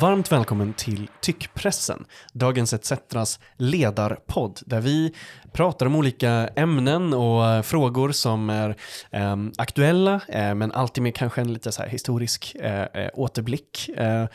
Varmt 0.00 0.32
välkommen 0.32 0.72
till 0.72 1.10
Tyckpressen, 1.20 2.04
Dagens 2.32 2.72
ETCetras 2.72 3.40
ledarpodd, 3.56 4.60
där 4.66 4.80
vi 4.80 5.14
pratar 5.52 5.86
om 5.86 5.96
olika 5.96 6.30
ämnen 6.56 7.14
och 7.14 7.46
eh, 7.46 7.62
frågor 7.62 8.12
som 8.12 8.50
är 8.50 8.76
eh, 9.10 9.36
aktuella, 9.58 10.20
eh, 10.28 10.54
men 10.54 10.72
alltid 10.72 11.02
med 11.02 11.14
kanske 11.14 11.40
en 11.40 11.52
lite 11.52 11.72
så 11.72 11.82
här 11.82 11.88
historisk 11.88 12.54
eh, 12.54 12.82
eh 12.82 13.10
återblick. 13.14 13.88
Eh, 13.88 14.26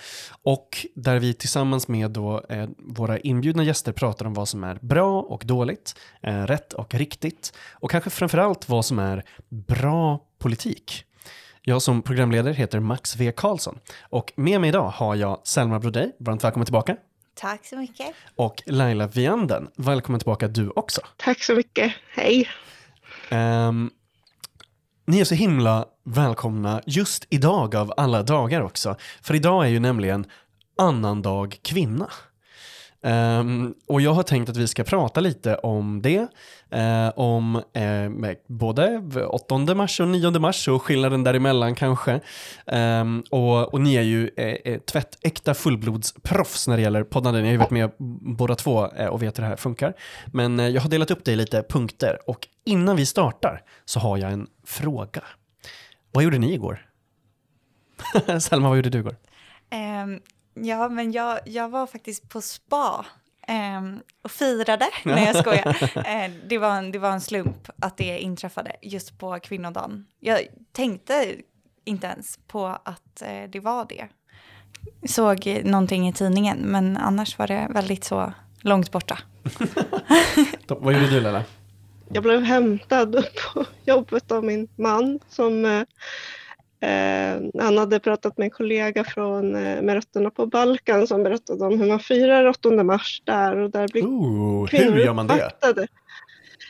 och 0.44 0.86
där 0.96 1.20
vi 1.20 1.34
tillsammans 1.34 1.88
med 1.88 2.12
då, 2.12 2.46
eh, 2.50 2.70
våra 2.78 3.20
inbjudna 3.20 3.64
gäster 3.64 3.92
pratar 3.92 4.26
om 4.26 4.34
vad 4.34 4.48
som 4.48 4.64
är 4.64 4.80
bra 4.82 5.22
och 5.22 5.44
dåligt, 5.46 5.96
rätt 6.22 6.74
och 6.74 6.96
riktigt, 6.96 7.54
och 7.72 7.92
kanske 7.92 8.10
framförallt 8.10 8.70
vad 8.70 8.86
som 8.86 9.00
är 9.00 9.24
bra 9.50 10.20
politik. 10.40 11.06
Jag 11.64 11.82
som 11.82 12.02
programledare 12.02 12.54
heter 12.54 12.80
Max 12.80 13.16
V 13.16 13.32
Karlsson 13.36 13.80
och 14.02 14.34
med 14.36 14.62
mig 14.62 14.68
idag 14.68 14.90
har 14.90 15.16
jag 15.16 15.42
Selma 15.44 15.80
Brodej, 15.80 16.16
varmt 16.20 16.44
välkommen 16.44 16.66
tillbaka. 16.66 16.96
Tack 17.36 17.66
så 17.66 17.76
mycket. 17.76 18.16
Och 18.36 18.64
Laila 18.66 19.08
Vianden, 19.08 19.68
välkommen 19.76 20.20
tillbaka 20.20 20.48
du 20.48 20.70
också. 20.70 21.02
Tack 21.18 21.44
så 21.44 21.56
mycket, 21.56 21.94
hej. 22.16 22.48
Um, 23.32 23.92
ni 25.06 25.20
är 25.20 25.26
så 25.26 25.36
himla 25.36 25.86
välkomna 26.04 26.82
just 26.86 27.26
idag 27.30 27.76
av 27.76 27.94
alla 27.98 28.24
dagar 28.24 28.62
också. 28.62 28.96
För 29.22 29.36
idag 29.36 29.66
är 29.66 29.70
ju 29.70 29.80
nämligen 29.80 30.26
annandag 30.78 31.58
kvinna. 31.62 32.10
Um, 33.04 33.76
och 33.88 34.02
jag 34.02 34.14
har 34.14 34.24
tänkt 34.24 34.50
att 34.50 34.58
vi 34.58 34.68
ska 34.68 34.84
prata 34.84 35.20
lite 35.20 35.56
om 35.56 36.02
det, 36.02 36.28
uh, 36.76 37.20
om 37.20 37.56
uh, 37.56 38.34
både 38.48 38.98
8 39.28 39.76
mars 39.76 40.00
och 40.00 40.08
9 40.08 40.32
mars 40.32 40.68
och 40.68 40.84
skillnaden 40.84 41.24
däremellan 41.24 41.76
kanske. 41.76 42.20
Um, 42.66 43.24
och, 43.30 43.74
och 43.74 43.82
ni 43.82 43.96
är 43.96 44.02
ju 44.02 44.30
uh, 44.40 44.78
tvättäkta 44.78 45.54
fullblodsproffs 45.54 46.68
när 46.68 46.78
det 46.78 46.84
gäller 46.84 47.04
poddande. 47.04 47.42
Ni 47.42 47.48
har 47.48 47.52
ju 47.52 47.58
varit 47.58 47.72
med 47.72 47.92
båda 48.38 48.56
två 48.56 48.90
och 49.10 49.24
vet 49.24 49.38
hur 49.38 49.44
det 49.44 49.50
här 49.50 49.56
funkar. 49.56 49.94
Men 50.26 50.60
jag 50.60 50.82
har 50.82 50.90
delat 50.90 51.12
upp 51.12 51.26
det 51.26 51.32
i 51.32 51.36
lite 51.36 51.64
punkter 51.70 52.30
och 52.30 52.48
innan 52.66 52.96
vi 52.96 53.06
startar 53.06 53.64
så 53.86 54.00
har 54.00 54.18
jag 54.18 54.32
en 54.32 54.48
fråga. 54.66 55.24
Vad 56.12 56.24
gjorde 56.24 56.38
ni 56.38 56.54
igår? 56.54 56.86
Selma, 58.40 58.70
vad 58.70 58.78
gjorde 58.78 58.90
du 58.90 59.00
igår? 59.00 59.16
Um 60.04 60.20
Ja, 60.54 60.90
men 60.90 61.12
jag, 61.12 61.40
jag 61.46 61.70
var 61.70 61.88
faktiskt 61.88 62.30
på 62.30 62.42
spa 62.42 63.06
eh, 63.48 63.82
och 64.22 64.32
firade. 64.32 64.88
Nej, 65.06 65.26
jag 65.26 65.36
skojar. 65.36 65.78
Eh, 66.08 66.32
det, 66.48 66.58
var 66.58 66.76
en, 66.76 66.92
det 66.92 67.00
var 67.00 67.12
en 67.12 67.22
slump 67.22 67.70
att 67.80 67.98
det 67.98 68.20
inträffade 68.20 68.76
just 68.82 69.20
på 69.20 69.40
kvinnodagen. 69.40 70.06
Jag 70.20 70.40
tänkte 70.72 71.36
inte 71.86 72.08
ens 72.08 72.40
på 72.48 72.66
att 72.66 73.22
eh, 73.22 73.50
det 73.50 73.60
var 73.60 73.86
det. 73.90 74.08
Såg 75.08 75.62
någonting 75.64 76.08
i 76.08 76.14
tidningen, 76.14 76.58
men 76.58 76.98
annars 76.98 77.38
var 77.38 77.48
det 77.48 77.68
väldigt 77.70 78.04
så 78.04 78.34
långt 78.62 78.92
borta. 78.92 79.18
Vad 80.68 80.94
gjorde 80.94 81.10
du, 81.10 81.22
Lella? 81.22 81.44
Jag 82.14 82.24
blev 82.24 82.44
hämtad 82.44 83.26
på 83.54 83.66
jobbet 83.86 84.32
av 84.32 84.44
min 84.44 84.68
man 84.76 85.20
som 85.30 85.66
Eh, 85.66 85.84
han 87.60 87.78
hade 87.78 88.00
pratat 88.00 88.38
med 88.38 88.46
en 88.46 88.52
kollega 88.52 89.04
från, 89.04 89.56
eh, 89.56 89.82
med 89.82 89.94
rötterna 89.94 90.30
på 90.30 90.46
Balkan 90.46 91.08
som 91.08 91.24
berättade 91.24 91.66
om 91.66 91.80
hur 91.80 91.88
man 91.88 92.00
firar 92.00 92.46
8 92.46 92.84
mars 92.84 93.22
där 93.26 93.58
och 93.58 93.72
där 93.72 93.88
blir 93.88 94.04
Ooh, 94.04 94.68
kvinnor 94.68 94.92
hur 94.92 95.06
gör 95.06 95.14
man 95.14 95.28
det? 95.28 95.34
Uppfattade. 95.34 95.88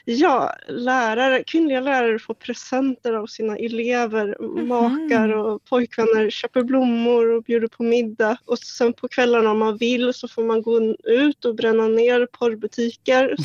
Ja, 0.05 0.55
lärare, 0.67 1.43
kvinnliga 1.43 1.79
lärare 1.79 2.19
får 2.19 2.33
presenter 2.33 3.13
av 3.13 3.25
sina 3.25 3.57
elever, 3.57 4.35
mm. 4.39 4.67
makar 4.67 5.29
och 5.37 5.65
pojkvänner 5.65 6.29
köper 6.29 6.63
blommor 6.63 7.35
och 7.35 7.43
bjuder 7.43 7.67
på 7.67 7.83
middag. 7.83 8.37
Och 8.45 8.59
sen 8.59 8.93
på 8.93 9.07
kvällarna 9.07 9.51
om 9.51 9.59
man 9.59 9.77
vill 9.77 10.13
så 10.13 10.27
får 10.27 10.43
man 10.43 10.61
gå 10.61 10.95
ut 11.03 11.45
och 11.45 11.55
bränna 11.55 11.87
ner 11.87 12.25
porrbutiker. 12.25 13.35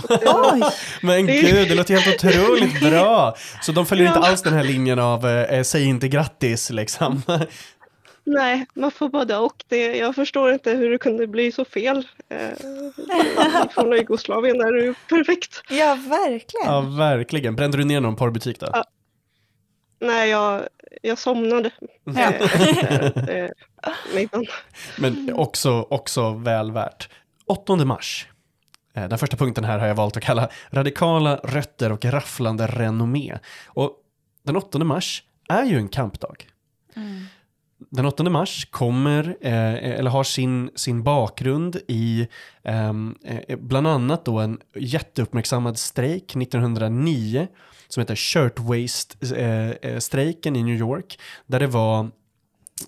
Oj! 0.53 0.63
Men 1.03 1.27
gud, 1.27 1.69
det 1.69 1.75
låter 1.75 1.95
helt 1.95 2.25
otroligt 2.25 2.81
bra! 2.81 3.37
Så 3.63 3.73
de 3.73 3.87
följer 3.87 4.07
ja. 4.07 4.17
inte 4.17 4.29
alls 4.29 4.43
den 4.43 4.53
här 4.53 4.65
linjen 4.65 4.99
av 4.99 5.27
eh, 5.27 5.63
säg 5.63 5.85
inte 5.85 6.09
grattis 6.09 6.71
liksom? 6.71 7.23
Nej, 8.29 8.67
man 8.75 8.91
får 8.91 9.09
både 9.09 9.37
och. 9.37 9.65
Det, 9.69 9.97
jag 9.97 10.15
förstår 10.15 10.53
inte 10.53 10.71
hur 10.71 10.91
det 10.91 10.99
kunde 10.99 11.27
bli 11.27 11.53
så 11.53 11.65
fel. 11.65 12.09
Eh, 12.29 13.69
från 13.71 13.93
Jugoslavien 13.93 14.61
är 14.61 14.73
det 14.73 14.85
ju 14.85 14.95
perfekt. 15.09 15.63
Ja, 15.69 15.99
verkligen. 16.09 16.67
Ja, 16.67 16.81
verkligen. 16.81 17.57
Brände 17.57 17.79
du 17.79 17.85
ner 17.85 18.01
någon 18.01 18.17
porrbutik 18.17 18.61
då? 18.61 18.67
Ja. 18.73 18.85
Nej, 20.01 20.31
jag, 20.31 20.63
jag 21.03 21.19
somnade. 21.19 21.71
Ja. 22.05 22.33
Eh, 23.29 23.51
Men 24.99 25.35
också, 25.35 25.87
också 25.91 26.33
väl 26.33 26.73
värt. 26.73 27.09
8 27.47 27.77
mars. 27.77 28.27
Eh, 28.95 29.09
den 29.09 29.19
första 29.19 29.37
punkten 29.37 29.65
här 29.65 29.79
har 29.79 29.87
jag 29.87 29.95
valt 29.95 30.17
att 30.17 30.23
kalla 30.23 30.49
radikala 30.71 31.37
rötter 31.37 31.93
och 31.93 32.05
rafflande 32.05 32.67
renommé. 32.67 33.39
Och 33.67 33.93
den 34.43 34.57
8 34.57 34.79
mars 34.79 35.23
är 35.49 35.65
ju 35.65 35.77
en 35.77 35.89
kampdag. 35.89 36.47
Mm. 36.97 37.27
Den 37.79 38.07
8 38.07 38.31
mars 38.31 38.69
kommer, 38.71 39.37
eh, 39.41 39.99
eller 39.99 40.11
har 40.11 40.25
sin, 40.25 40.71
sin 40.75 41.03
bakgrund 41.03 41.77
i 41.89 42.29
ehm, 42.65 43.15
eh, 43.25 43.57
bland 43.57 43.87
annat 43.87 44.25
då 44.25 44.39
en 44.39 44.59
jätteuppmärksammad 44.75 45.79
strejk 45.79 46.37
1909 46.37 47.49
som 47.89 48.01
heter 48.01 48.15
Shirtwaist-strejken 48.15 50.57
eh, 50.57 50.57
eh 50.57 50.61
i 50.61 50.65
New 50.65 50.77
York. 50.77 51.19
Där 51.47 51.61
det 51.61 51.67
var 51.67 52.11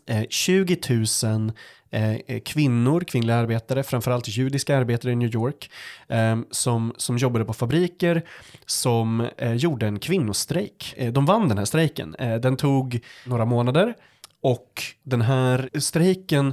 eh, 0.06 0.24
20 0.30 0.76
000 1.24 1.52
eh, 1.90 2.16
kvinnor, 2.44 3.00
kvinnliga 3.00 3.36
arbetare, 3.36 3.82
framförallt 3.82 4.28
judiska 4.28 4.76
arbetare 4.76 5.12
i 5.12 5.16
New 5.16 5.34
York, 5.34 5.70
ehm, 6.08 6.46
som, 6.50 6.92
som 6.96 7.18
jobbade 7.18 7.44
på 7.44 7.52
fabriker, 7.52 8.22
som 8.66 9.28
gjorde 9.54 9.86
en 9.86 9.98
kvinnostrejk. 9.98 10.94
de 11.12 11.26
vann 11.26 11.48
den 11.48 11.58
här 11.58 11.64
strejken. 11.64 12.16
den 12.18 12.56
tog 12.56 13.00
några 13.24 13.44
månader 13.44 13.94
och 14.42 14.82
den 15.02 15.20
här 15.20 15.70
strejken 15.80 16.52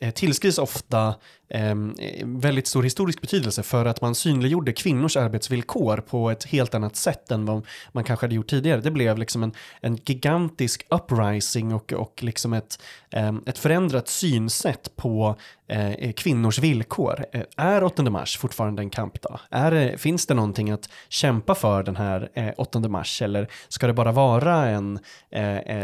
eh, 0.00 0.10
tillskrivs 0.10 0.58
ofta 0.58 1.14
Ehm, 1.50 1.94
väldigt 2.24 2.66
stor 2.66 2.82
historisk 2.82 3.20
betydelse 3.20 3.62
för 3.62 3.84
att 3.86 4.00
man 4.00 4.14
synliggjorde 4.14 4.72
kvinnors 4.72 5.16
arbetsvillkor 5.16 5.96
på 5.96 6.30
ett 6.30 6.44
helt 6.44 6.74
annat 6.74 6.96
sätt 6.96 7.30
än 7.30 7.46
vad 7.46 7.66
man 7.92 8.04
kanske 8.04 8.26
hade 8.26 8.34
gjort 8.34 8.46
tidigare. 8.46 8.80
Det 8.80 8.90
blev 8.90 9.18
liksom 9.18 9.42
en, 9.42 9.52
en 9.80 9.96
gigantisk 9.96 10.86
uprising 10.90 11.74
och, 11.74 11.92
och 11.92 12.22
liksom 12.22 12.52
ett, 12.52 12.82
ehm, 13.10 13.42
ett 13.46 13.58
förändrat 13.58 14.08
synsätt 14.08 14.96
på 14.96 15.36
eh, 15.68 15.90
eh, 15.90 16.12
kvinnors 16.12 16.58
villkor. 16.58 17.24
Eh, 17.32 17.42
är 17.56 17.84
8 17.84 18.02
mars 18.02 18.38
fortfarande 18.38 18.82
en 18.82 18.90
kampdag? 18.90 19.40
Är, 19.50 19.96
finns 19.96 20.26
det 20.26 20.34
någonting 20.34 20.70
att 20.70 20.90
kämpa 21.08 21.54
för 21.54 21.82
den 21.82 21.96
här 21.96 22.54
8 22.56 22.80
mars 22.80 23.22
eller 23.22 23.48
ska 23.68 23.86
det 23.86 23.92
bara 23.92 24.12
vara 24.12 24.66
en 24.66 24.98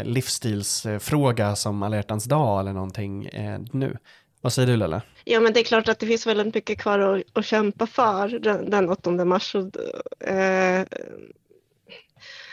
livsstilsfråga 0.02 1.56
som 1.56 1.82
alla 1.82 1.96
hjärtans 1.96 2.24
dag 2.24 2.60
eller 2.60 2.72
någonting 2.72 3.28
nu? 3.72 3.96
Vad 4.44 4.52
säger 4.52 4.66
du 4.66 4.76
Lella? 4.76 5.02
Ja 5.24 5.40
men 5.40 5.52
det 5.52 5.60
är 5.60 5.64
klart 5.64 5.88
att 5.88 5.98
det 5.98 6.06
finns 6.06 6.26
väldigt 6.26 6.54
mycket 6.54 6.78
kvar 6.78 6.98
att, 6.98 7.22
att 7.32 7.44
kämpa 7.46 7.86
för 7.86 8.28
den, 8.28 8.70
den 8.70 8.88
8 8.88 9.10
mars. 9.10 9.54
Och, 9.54 10.28
eh, 10.28 10.86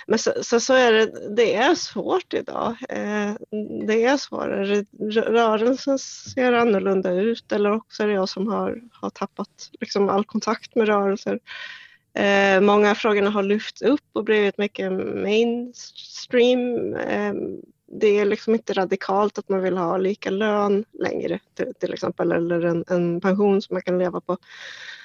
men 0.07 0.19
så, 0.19 0.34
så, 0.41 0.59
så, 0.59 0.74
är 0.74 0.91
det, 0.91 1.35
det 1.35 1.56
är 1.56 1.75
svårt 1.75 2.34
idag. 2.34 2.75
Eh, 2.90 3.34
det 3.88 4.03
är 4.03 4.18
svårare. 4.18 4.85
Rörelsen 5.12 6.00
ser 6.00 6.53
annorlunda 6.53 7.12
ut 7.12 7.52
eller 7.52 7.72
också 7.72 8.03
är 8.03 8.08
det 8.08 8.13
jag 8.13 8.29
som 8.29 8.47
har, 8.47 8.81
har 8.91 9.09
tappat 9.09 9.69
liksom 9.79 10.09
all 10.09 10.23
kontakt 10.23 10.75
med 10.75 10.88
rörelser. 10.88 11.40
Eh, 12.14 12.61
många 12.61 12.91
av 12.91 12.96
frågorna 12.96 13.29
har 13.29 13.43
lyfts 13.43 13.82
upp 13.82 14.09
och 14.14 14.23
blivit 14.23 14.58
mycket 14.58 14.91
mainstream. 15.23 16.96
Eh, 16.96 17.34
det 17.93 18.20
är 18.20 18.26
liksom 18.26 18.53
inte 18.53 18.73
radikalt 18.73 19.38
att 19.38 19.49
man 19.49 19.61
vill 19.61 19.78
ha 19.78 19.97
lika 19.97 20.29
lön 20.29 20.85
längre 20.91 21.40
till, 21.53 21.73
till 21.79 21.93
exempel 21.93 22.32
eller 22.32 22.66
en, 22.66 22.85
en, 22.88 23.22
pension 23.22 23.61
som 23.61 23.73
man 23.73 23.82
kan 23.82 23.99
leva 23.99 24.22
på. 24.22 24.38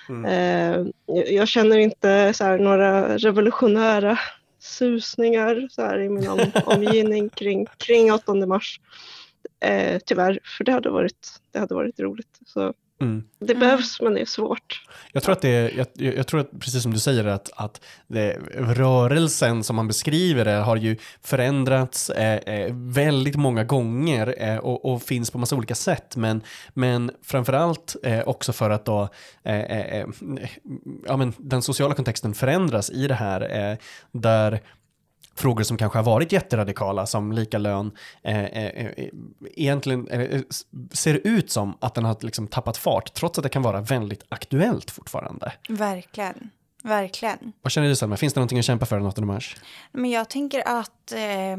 Mm. 0.09 0.25
Eh, 0.25 0.87
jag 1.35 1.49
känner 1.49 1.79
inte 1.79 2.35
så 2.35 2.45
här, 2.45 2.59
några 2.59 3.19
revolutionära 3.19 4.19
susningar 4.59 5.69
så 5.71 5.83
här, 5.83 6.01
i 6.01 6.09
min 6.09 6.29
om, 6.29 6.41
omgivning 6.65 7.29
kring, 7.29 7.67
kring 7.77 8.13
8 8.13 8.35
mars. 8.35 8.81
Eh, 9.61 10.01
tyvärr, 10.07 10.39
för 10.45 10.65
det 10.65 10.73
hade 10.73 10.91
varit, 10.91 11.41
det 11.53 11.59
hade 11.59 11.75
varit 11.75 12.01
roligt. 12.01 12.41
Så 12.47 12.75
Mm. 13.01 13.25
Det 13.39 13.55
behövs 13.55 14.01
men 14.01 14.15
det 14.15 14.21
är 14.21 14.27
svårt. 14.27 14.83
Jag 15.13 15.23
tror 15.23 15.33
att 15.33 15.43
det 15.43 15.49
är, 15.49 15.77
jag, 15.77 16.15
jag, 16.15 16.27
tror 16.27 16.41
att 16.41 16.51
precis 16.61 16.83
som 16.83 16.93
du 16.93 16.99
säger 16.99 17.25
att, 17.25 17.51
att 17.57 17.81
det, 18.07 18.39
rörelsen 18.55 19.65
som 19.65 19.77
man 19.77 19.89
beskriver 19.89 20.45
det 20.45 20.51
har 20.51 20.77
ju 20.77 20.97
förändrats 21.23 22.11
eh, 22.11 22.55
eh, 22.55 22.75
väldigt 22.75 23.37
många 23.37 23.65
gånger 23.65 24.35
eh, 24.39 24.57
och, 24.57 24.85
och, 24.85 25.03
finns 25.03 25.31
på 25.31 25.39
massa 25.39 25.57
olika 25.57 25.75
sätt 25.75 26.17
men, 26.17 26.43
men 26.75 27.11
framförallt 27.23 27.97
eh, 28.03 28.29
också 28.29 28.53
för 28.53 28.71
att 28.71 28.85
då 28.85 29.09
eh, 29.45 29.61
eh, 29.61 30.07
ja, 31.07 31.17
men 31.17 31.33
den 31.39 31.63
sociala 31.63 31.95
kontexten 31.95 32.35
förändras 32.35 32.91
i 32.91 33.09
det 33.09 33.15
här 33.15 33.79
där 34.13 34.61
frågor 35.37 35.63
som 35.63 35.77
kanske 35.77 35.99
har 35.99 36.05
varit 36.05 36.33
jätteradikala 36.33 37.07
som 37.07 37.33
lika 37.33 37.59
lön 37.59 37.93
eh, 38.23 38.45
eh, 38.45 38.87
eh 38.87 39.09
egentligen 39.55 40.09
eh, 40.09 40.41
ser 40.93 41.21
ut 41.25 41.51
som 41.51 41.77
att 41.81 41.95
den 41.95 42.05
har 42.05 42.17
liksom 42.21 42.47
tappat 42.47 42.77
fart 42.77 43.15
trots 43.15 43.39
att 43.39 43.43
det 43.43 43.49
kan 43.49 43.63
vara 43.63 43.81
väldigt 43.81 44.23
aktuellt 44.29 44.91
fortfarande. 44.91 45.53
Verkligen. 45.69 46.51
Verkligen. 46.83 47.53
Vad 47.63 47.73
känner 47.73 47.89
du 47.89 47.97
Selma, 47.97 48.17
finns 48.17 48.35
det 48.35 48.41
någonting 48.41 48.59
att 48.59 48.65
kämpa 48.65 48.87
för 48.87 48.97
den 48.97 49.07
8 49.07 49.23
mars? 49.23 49.57
Men 49.93 50.11
jag 50.11 50.31
tänker 50.31 50.69
att 50.69 51.13
eh, 51.13 51.57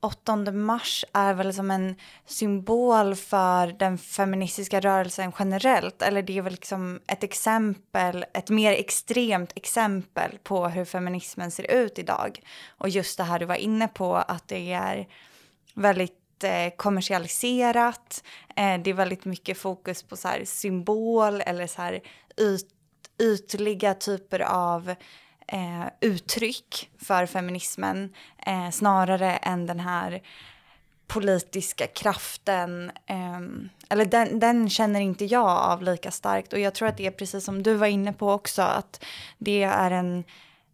8 0.00 0.36
mars 0.36 1.04
är 1.12 1.34
väl 1.34 1.54
som 1.54 1.70
en 1.70 1.96
symbol 2.26 3.14
för 3.14 3.66
den 3.66 3.98
feministiska 3.98 4.80
rörelsen 4.80 5.32
generellt. 5.38 6.02
Eller 6.02 6.22
det 6.22 6.38
är 6.38 6.42
väl 6.42 6.52
liksom 6.52 7.00
ett 7.06 7.24
exempel, 7.24 8.24
ett 8.34 8.50
mer 8.50 8.72
extremt 8.72 9.52
exempel 9.56 10.38
på 10.42 10.68
hur 10.68 10.84
feminismen 10.84 11.50
ser 11.50 11.70
ut 11.70 11.98
idag. 11.98 12.40
Och 12.68 12.88
just 12.88 13.18
det 13.18 13.24
här 13.24 13.38
du 13.38 13.46
var 13.46 13.54
inne 13.54 13.88
på, 13.88 14.16
att 14.16 14.48
det 14.48 14.72
är 14.72 15.08
väldigt 15.74 16.44
eh, 16.44 16.70
kommersialiserat. 16.76 18.24
Eh, 18.56 18.78
det 18.80 18.90
är 18.90 18.94
väldigt 18.94 19.24
mycket 19.24 19.58
fokus 19.58 20.02
på 20.02 20.16
så 20.16 20.28
symbol 20.44 21.40
eller 21.40 21.66
så 21.66 21.82
här 21.82 22.00
yt, 22.40 22.68
ytliga 23.22 23.94
typer 23.94 24.40
av 24.40 24.94
eh, 25.48 25.86
uttryck 26.00 26.90
för 26.98 27.26
feminismen 27.26 28.14
eh, 28.46 28.70
snarare 28.70 29.36
än 29.36 29.66
den 29.66 29.80
här 29.80 30.22
politiska 31.06 31.86
kraften. 31.86 32.90
Eh, 33.06 33.40
eller 33.88 34.04
den, 34.04 34.40
den, 34.40 34.70
känner 34.70 35.00
inte 35.00 35.24
jag 35.24 35.48
av 35.48 35.82
lika 35.82 36.10
starkt 36.10 36.52
och 36.52 36.58
jag 36.58 36.74
tror 36.74 36.88
att 36.88 36.96
det 36.96 37.06
är 37.06 37.10
precis 37.10 37.44
som 37.44 37.62
du 37.62 37.74
var 37.74 37.86
inne 37.86 38.12
på 38.12 38.32
också 38.32 38.62
att 38.62 39.04
det 39.38 39.62
är 39.62 39.90
en 39.90 40.24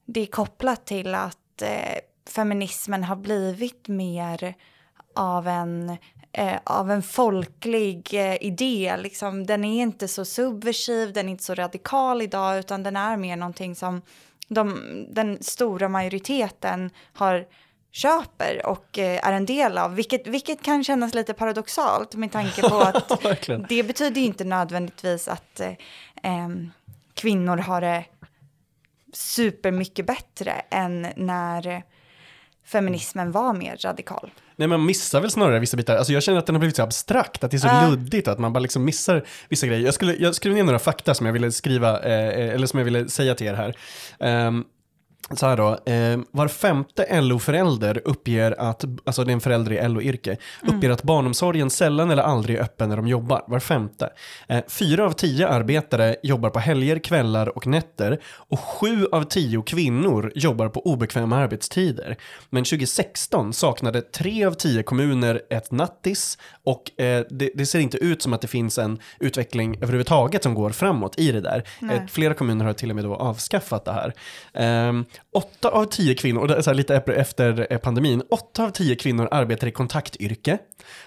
det 0.07 0.21
är 0.21 0.27
kopplat 0.27 0.87
till 0.87 1.15
att 1.15 1.63
eh, 1.63 1.99
feminismen 2.27 3.05
har 3.05 3.17
blivit 3.17 3.89
mer 3.89 4.55
av 5.15 5.49
en 5.49 5.97
eh, 6.33 6.59
av 6.65 6.91
en 6.91 7.03
folklig 7.03 8.15
eh, 8.15 8.43
idé. 8.43 8.97
Liksom, 8.99 9.47
den 9.47 9.65
är 9.65 9.83
inte 9.83 10.09
så 10.09 10.25
subversiv, 10.25 11.13
den 11.13 11.27
är 11.27 11.31
inte 11.31 11.45
så 11.45 11.55
radikal 11.55 12.23
idag 12.23 12.59
utan 12.59 12.83
den 12.83 12.97
är 12.97 13.17
mer 13.17 13.37
någonting 13.37 13.75
som 13.75 14.03
de, 14.49 15.07
den 15.11 15.43
stora 15.43 15.89
majoriteten 15.89 16.91
har 17.13 17.47
köper 17.95 18.67
och 18.67 18.99
eh, 18.99 19.29
är 19.29 19.33
en 19.33 19.47
del 19.47 19.79
av, 19.79 19.95
vilket, 19.95 20.27
vilket 20.27 20.63
kan 20.63 20.85
kännas 20.85 21.15
lite 21.15 21.35
paradoxalt 21.35 22.15
med 22.15 22.33
tanke 22.33 22.69
på 22.69 22.77
att 22.81 23.09
det 23.69 23.83
betyder 23.83 24.21
inte 24.21 24.45
nödvändigtvis 24.45 25.29
att 25.29 25.61
eh, 25.61 26.49
kvinnor 27.15 27.57
har 27.57 27.81
det 27.81 28.05
supermycket 29.13 30.07
bättre 30.07 30.53
än 30.71 31.07
när 31.17 31.83
feminismen 32.65 33.33
var 33.33 33.53
mer 33.53 33.77
radikal. 33.77 34.31
Nej, 34.57 34.69
man 34.69 34.87
missar 34.87 35.21
väl 35.21 35.31
snarare 35.31 35.59
vissa 35.59 35.77
bitar. 35.77 35.97
Alltså 35.97 36.13
jag 36.13 36.23
känner 36.23 36.39
att 36.39 36.47
den 36.47 36.55
har 36.55 36.61
blivit 36.61 36.77
så 36.77 36.83
abstrakt, 36.83 37.45
att 37.45 37.51
det 37.51 37.57
är 37.57 37.59
så 37.59 37.69
uh. 37.69 37.91
luddigt, 37.91 38.29
att 38.29 38.39
man 38.39 38.53
bara 38.53 38.61
liksom 38.61 38.85
missar 38.85 39.25
vissa 39.49 39.67
grejer. 39.67 39.85
Jag, 39.85 39.95
skulle, 39.95 40.15
jag 40.15 40.35
skrev 40.35 40.55
ner 40.55 40.65
några 40.65 40.79
fakta 40.79 41.15
som 41.15 41.27
jag 41.27 41.33
ville 41.33 41.53
skriva, 41.53 42.01
eh, 42.01 42.29
eh 42.29 42.55
eller 42.55 42.67
som 42.67 42.79
jag 42.79 42.85
ville 42.85 43.09
säga 43.09 43.35
till 43.35 43.47
er 43.47 43.55
här. 43.55 43.75
Um, 44.47 44.65
så 45.31 45.47
här 45.47 45.57
då, 45.57 45.93
eh, 45.93 46.19
var 46.31 46.49
femte 46.49 47.21
LO-förälder 47.21 48.03
uppger 48.05 48.61
att, 48.61 48.85
alltså 49.05 49.25
det 49.25 49.31
är 49.31 49.33
en 49.33 49.41
förälder 49.41 49.73
i 49.73 49.89
LO-yrke, 49.89 50.37
mm. 50.63 50.77
uppger 50.77 50.91
att 50.91 51.03
barnomsorgen 51.03 51.71
sällan 51.71 52.11
eller 52.11 52.23
aldrig 52.23 52.57
är 52.57 52.63
öppen 52.63 52.89
när 52.89 52.97
de 52.97 53.07
jobbar. 53.07 53.45
Var 53.47 53.61
femte. 53.61 54.11
Eh, 54.49 54.61
fyra 54.69 55.07
av 55.07 55.13
tio 55.13 55.49
arbetare 55.49 56.17
jobbar 56.23 56.51
på 56.51 56.59
helger, 56.59 56.99
kvällar 56.99 57.57
och 57.57 57.67
nätter 57.67 58.21
och 58.25 58.61
sju 58.61 59.07
av 59.13 59.23
tio 59.23 59.63
kvinnor 59.63 60.33
jobbar 60.35 60.69
på 60.69 60.87
obekväma 60.87 61.37
arbetstider. 61.37 62.17
Men 62.51 62.65
2016 62.65 63.53
saknade 63.53 64.01
tre 64.01 64.45
av 64.45 64.53
tio 64.53 64.83
kommuner 64.83 65.43
ett 65.51 65.71
nattis 65.71 66.39
och 66.65 67.01
eh, 67.01 67.25
det, 67.31 67.51
det, 67.55 67.67
ser 67.67 67.79
inte 67.79 67.99
ut 67.99 68.23
som 68.23 68.33
att 68.33 68.41
det 68.41 68.49
finns 68.49 68.79
en 68.79 68.99
utveckling 69.21 69.77
överhuvudtaget 69.77 70.43
som 70.43 70.55
går 70.55 70.71
framåt 70.71 71.19
i 71.19 71.33
det 71.33 71.41
där. 71.41 71.65
Eh, 71.83 72.07
flera 72.09 72.35
kommuner 72.35 72.65
har 72.65 72.73
till 72.73 72.91
och 72.91 72.97
med 72.97 73.05
då 73.05 73.15
avskaffat 73.15 73.85
det 73.85 73.93
här. 73.93 74.15
Åtta 75.33 75.69
av 75.69 75.85
tio 75.85 76.15
kvinnor, 76.15 76.61
så 76.61 76.73
lite 76.73 76.97
efter 76.97 77.67
eh, 77.71 77.79
pandemin, 77.79 78.23
åtta 78.31 78.65
av 78.65 78.71
tio 78.71 78.97
kvinnor 78.97 79.29
arbetar 79.31 79.67
i 79.67 79.71
kontaktyrke. 79.71 80.59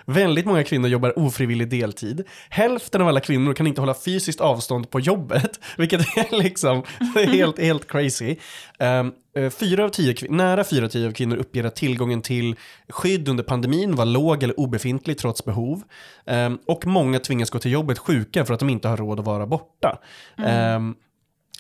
Väldigt 0.06 0.46
många 0.46 0.64
kvinnor 0.64 0.90
jobbar 0.90 1.20
ofrivillig 1.20 1.70
deltid. 1.70 2.24
Hälften 2.50 3.02
av 3.02 3.08
alla 3.08 3.20
kvinnor 3.20 3.54
kan 3.54 3.68
inte 3.68 3.82
hålla 3.82 3.94
fysiskt 3.94 4.42
avstånd 4.42 4.90
på 4.90 5.00
jobbet, 5.00 5.60
vilket 5.78 6.02
är 6.02 6.38
liksom 6.44 6.84
är 7.00 7.28
helt, 7.34 7.60
helt 7.60 7.88
crazy. 7.88 8.36
Um, 8.80 9.14
fyra 9.50 9.86
av 9.86 9.90
tio, 9.90 10.16
nära 10.30 10.64
fyra 10.64 10.86
av 10.86 10.90
tio 10.90 11.08
av 11.08 11.12
kvinnor 11.12 11.38
uppger 11.38 11.64
att 11.64 11.76
tillgången 11.76 12.22
till 12.22 12.56
skydd 12.90 13.28
under 13.28 13.44
pandemin 13.44 13.96
var 13.96 14.06
låg 14.06 14.44
eller 14.44 14.60
obefintlig 14.60 15.18
trots 15.18 15.46
behov. 15.46 15.84
Um, 16.26 16.60
och 16.66 16.88
många 16.88 17.20
tvingas 17.20 17.50
gå 17.50 17.60
till 17.60 17.72
jobbet 17.72 18.00
sjuka 18.00 18.46
för 18.46 18.54
att 18.54 18.60
de 18.60 18.70
inte 18.70 18.88
har 18.88 18.98
råd 18.98 19.20
att 19.20 19.26
vara 19.26 19.46
borta. 19.46 20.00
Mm. 20.38 20.76
Um, 20.76 20.96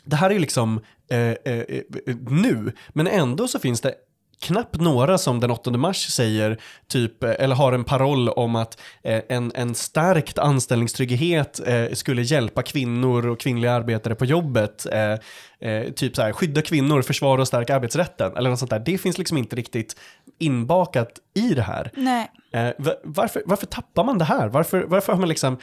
det 0.07 0.15
här 0.15 0.29
är 0.29 0.33
ju 0.33 0.39
liksom 0.39 0.81
eh 1.09 1.19
eh, 1.19 1.35
eh, 1.45 1.81
eh, 2.07 2.15
nu, 2.29 2.73
men 2.89 3.07
ändå 3.07 3.47
så 3.47 3.59
finns 3.59 3.81
det 3.81 3.95
knappt 4.39 4.81
några 4.81 5.17
som 5.17 5.39
den 5.39 5.51
8 5.51 5.71
mars 5.71 6.07
säger, 6.07 6.57
typ, 6.87 7.23
eh, 7.23 7.35
eller 7.39 7.55
har 7.55 7.73
en 7.73 7.83
paroll 7.83 8.29
om 8.29 8.55
att 8.55 8.79
eh, 9.03 9.21
en, 9.29 9.51
en 9.55 9.75
stärkt 9.75 10.37
anställningstrygghet 10.37 11.59
eh, 11.67 11.93
skulle 11.93 12.21
hjälpa 12.21 12.63
kvinnor 12.63 13.27
och 13.27 13.39
kvinnliga 13.39 13.71
arbetare 13.71 14.15
på 14.15 14.25
jobbet. 14.25 14.85
Eh, 14.91 15.69
eh, 15.69 15.91
typ 15.91 16.15
så 16.15 16.21
här, 16.21 16.31
skydda 16.31 16.61
kvinnor, 16.61 17.01
försvara 17.01 17.41
och 17.41 17.47
stärka 17.47 17.75
arbetsrätten. 17.75 18.37
Eller 18.37 18.49
något 18.49 18.59
sånt 18.59 18.71
där. 18.71 18.79
Det 18.79 18.97
finns 18.97 19.17
liksom 19.17 19.37
inte 19.37 19.55
riktigt 19.55 19.95
inbakat 20.39 21.19
i 21.33 21.53
det 21.53 21.61
här. 21.61 21.91
Nej. 21.93 22.31
Eh, 22.51 22.69
varför, 23.03 23.41
varför 23.45 23.65
tappar 23.65 24.03
man 24.03 24.17
det 24.17 24.25
här? 24.25 24.47
Varför, 24.47 24.83
varför 24.83 25.13
har 25.13 25.19
man 25.19 25.29
liksom, 25.29 25.57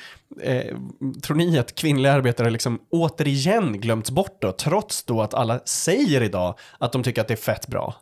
tror 1.23 1.35
ni 1.37 1.59
att 1.59 1.75
kvinnliga 1.75 2.13
arbetare 2.13 2.51
liksom 2.51 2.79
återigen 2.91 3.81
glömts 3.81 4.11
bort 4.11 4.39
då, 4.41 4.53
trots 4.53 5.05
då 5.05 5.23
att 5.23 5.35
alla 5.35 5.61
säger 5.65 6.23
idag 6.23 6.59
att 6.79 6.93
de 6.93 7.03
tycker 7.03 7.21
att 7.21 7.29
det 7.29 7.35
är 7.35 7.37
fett 7.37 7.67
bra? 7.67 7.95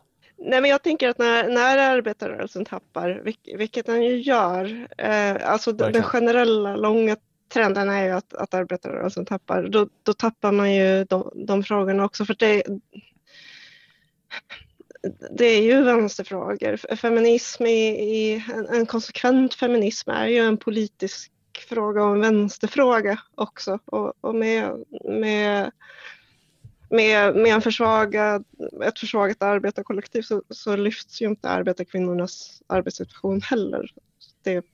Nej, 0.45 0.61
men 0.61 0.69
jag 0.69 0.83
tänker 0.83 1.09
att 1.09 1.17
när, 1.17 1.49
när 1.49 1.77
arbetarrörelsen 1.77 2.65
tappar, 2.65 3.21
vilket 3.57 3.85
den 3.85 4.03
ju 4.03 4.21
gör, 4.21 4.87
eh, 4.97 5.51
alltså 5.51 5.71
den, 5.71 5.91
den 5.91 6.03
generella 6.03 6.75
långa 6.75 7.17
trenden 7.53 7.89
är 7.89 8.05
ju 8.05 8.11
att, 8.11 8.33
att 8.33 8.53
arbetarrörelsen 8.53 9.25
tappar, 9.25 9.63
då, 9.63 9.87
då 10.03 10.13
tappar 10.13 10.51
man 10.51 10.73
ju 10.75 11.03
de, 11.03 11.31
de 11.47 11.63
frågorna 11.63 12.05
också. 12.05 12.25
För 12.25 12.35
det, 12.39 12.63
det 15.31 15.45
är 15.45 15.61
ju 15.61 15.83
vänsterfrågor. 15.83 16.95
Feminism 16.95 17.65
i, 17.65 17.87
i 17.89 18.43
en, 18.53 18.67
en, 18.67 18.85
konsekvent 18.85 19.53
feminism 19.53 20.09
är 20.09 20.27
ju 20.27 20.37
en 20.37 20.57
politisk 20.57 21.31
fråga 21.69 22.03
och 22.03 22.15
en 22.15 22.21
vänsterfråga 22.21 23.19
också. 23.35 23.79
Och, 23.85 24.13
och 24.21 24.35
med, 24.35 24.83
med 25.09 25.71
med, 26.93 27.35
med 27.35 27.53
en 27.53 27.61
försvagad, 27.61 28.43
ett 28.85 28.99
försvagat 28.99 29.43
arbetarkollektiv 29.43 30.21
så, 30.21 30.43
så 30.49 30.75
lyfts 30.75 31.21
ju 31.21 31.25
inte 31.25 31.49
arbetarkvinnornas 31.49 32.61
arbetssituation 32.67 33.41
heller. 33.41 33.91
Det, 34.43 34.65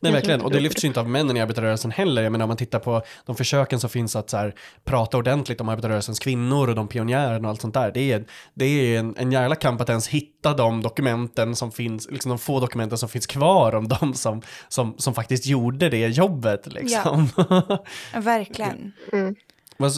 Nej, 0.00 0.12
verkligen. 0.12 0.40
Och 0.40 0.50
det 0.50 0.60
lyfts 0.60 0.84
ju 0.84 0.88
inte 0.88 1.00
av 1.00 1.08
männen 1.08 1.36
i 1.36 1.40
arbetarrörelsen 1.40 1.90
heller. 1.90 2.22
Jag 2.22 2.32
menar, 2.32 2.44
om 2.44 2.48
man 2.48 2.56
tittar 2.56 2.78
på 2.78 3.02
de 3.26 3.36
försöken 3.36 3.80
som 3.80 3.90
finns 3.90 4.16
att 4.16 4.30
så 4.30 4.36
här, 4.36 4.54
prata 4.84 5.16
ordentligt 5.16 5.60
om 5.60 5.68
arbetarrörelsens 5.68 6.18
kvinnor 6.18 6.68
och 6.68 6.74
de 6.74 6.88
pionjärerna 6.88 7.48
och 7.48 7.50
allt 7.50 7.60
sånt 7.60 7.74
där. 7.74 7.92
Det 7.92 8.12
är, 8.12 8.24
det 8.54 8.64
är 8.64 8.98
en, 8.98 9.14
en 9.16 9.32
jävla 9.32 9.54
kamp 9.54 9.80
att 9.80 9.88
ens 9.88 10.08
hitta 10.08 10.54
de 10.54 10.82
dokumenten 10.82 11.56
som 11.56 11.72
finns, 11.72 12.10
liksom 12.10 12.28
de 12.28 12.38
få 12.38 12.60
dokumenten 12.60 12.98
som 12.98 13.08
finns 13.08 13.26
kvar 13.26 13.74
om 13.74 13.88
de 13.88 14.14
som, 14.14 14.42
som, 14.68 14.94
som 14.98 15.14
faktiskt 15.14 15.46
gjorde 15.46 15.88
det 15.88 16.08
jobbet. 16.08 16.72
Liksom. 16.72 17.28
Ja, 17.36 17.84
verkligen. 18.20 18.92
Mm. 19.12 19.34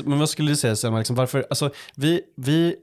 Men 0.05 0.19
vad 0.19 0.31
skulle 0.31 0.51
du 0.51 0.57
säga 0.57 0.77
Selma, 0.77 0.99
liksom, 0.99 1.17
varför, 1.17 1.47
alltså, 1.51 1.71
vi, 1.95 2.21
vi 2.37 2.77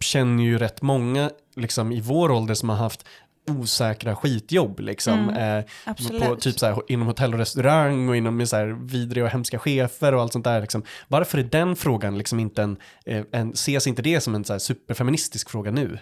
känner 0.00 0.44
ju 0.44 0.58
rätt 0.58 0.82
många 0.82 1.30
liksom, 1.56 1.92
i 1.92 2.00
vår 2.00 2.30
ålder 2.30 2.54
som 2.54 2.68
har 2.68 2.76
haft 2.76 3.04
osäkra 3.48 4.16
skitjobb 4.16 4.80
liksom. 4.80 5.28
Mm, 5.28 5.64
eh, 5.86 6.28
på, 6.28 6.36
typ 6.36 6.58
så 6.58 6.82
inom 6.88 7.06
hotell 7.06 7.32
och 7.32 7.38
restaurang 7.38 8.08
och 8.08 8.16
inom 8.16 8.46
så 8.46 8.56
här, 8.56 8.66
vidriga 8.66 9.24
och 9.24 9.30
hemska 9.30 9.58
chefer 9.58 10.14
och 10.14 10.20
allt 10.20 10.32
sånt 10.32 10.44
där. 10.44 10.60
Liksom. 10.60 10.82
Varför 11.08 11.38
är 11.38 11.42
den 11.42 11.76
frågan 11.76 12.18
liksom 12.18 12.40
inte 12.40 12.62
en, 12.62 12.76
eh, 13.04 13.24
en 13.32 13.50
ses 13.50 13.86
inte 13.86 14.02
det 14.02 14.20
som 14.20 14.34
en 14.34 14.44
så 14.44 14.52
här, 14.52 14.58
superfeministisk 14.58 15.50
fråga 15.50 15.70
nu? 15.70 15.98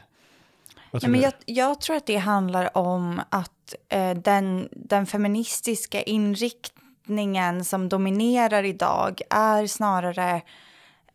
Nej, 0.91 1.11
men 1.11 1.21
jag, 1.21 1.33
jag, 1.47 1.81
tror 1.81 1.97
att 1.97 2.07
det 2.07 2.17
handlar 2.17 2.77
om 2.77 3.21
att 3.31 3.75
eh, 3.89 4.15
den, 4.15 4.69
den 4.73 5.07
feministiska 5.07 6.03
inriktningen 6.03 6.84
riktningen 7.05 7.65
som 7.65 7.89
dominerar 7.89 8.65
idag 8.65 9.21
är 9.31 9.67
snarare 9.67 10.43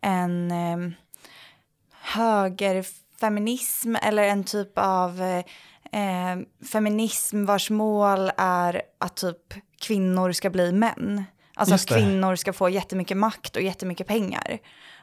en 0.00 0.50
eh, 0.50 0.92
högerfeminism 2.02 3.96
eller 4.02 4.22
en 4.22 4.44
typ 4.44 4.78
av 4.78 5.22
eh, 5.92 6.64
feminism 6.72 7.44
vars 7.44 7.70
mål 7.70 8.30
är 8.36 8.82
att 8.98 9.16
typ 9.16 9.54
kvinnor 9.80 10.32
ska 10.32 10.50
bli 10.50 10.72
män. 10.72 11.24
Alltså 11.54 11.74
att 11.74 11.86
kvinnor 11.86 12.36
ska 12.36 12.52
få 12.52 12.68
jättemycket 12.68 13.16
makt 13.16 13.56
och 13.56 13.62
jättemycket 13.62 14.06
pengar. 14.06 14.58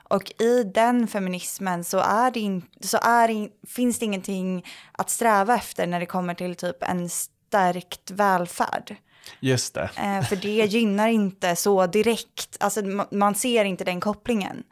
Och 0.10 0.32
i 0.42 0.64
den 0.64 1.08
feminismen 1.08 1.84
så, 1.84 2.00
är 2.00 2.32
det 2.32 2.40
in, 2.40 2.62
så 2.82 2.98
är 3.02 3.28
det, 3.28 3.50
finns 3.68 4.00
det 4.00 4.06
ingenting 4.06 4.66
att 4.92 5.10
sträva 5.10 5.56
efter 5.56 5.88
när 5.88 6.00
det 6.00 6.06
kommer 6.06 6.34
till 6.34 6.56
typ 6.56 6.84
en 6.84 7.10
stärkt 7.10 8.12
välfärd. 8.12 8.96
Just 9.40 9.74
det. 9.74 9.90
Eh, 9.98 10.22
för 10.22 10.36
det 10.36 10.66
gynnar 10.66 11.08
inte 11.08 11.56
så 11.56 11.88
direkt, 11.88 12.58
alltså 12.60 12.82
man 13.12 13.36
ser 13.36 13.66
inte 13.66 13.84
den 13.84 14.00
kopplingen 14.00 14.64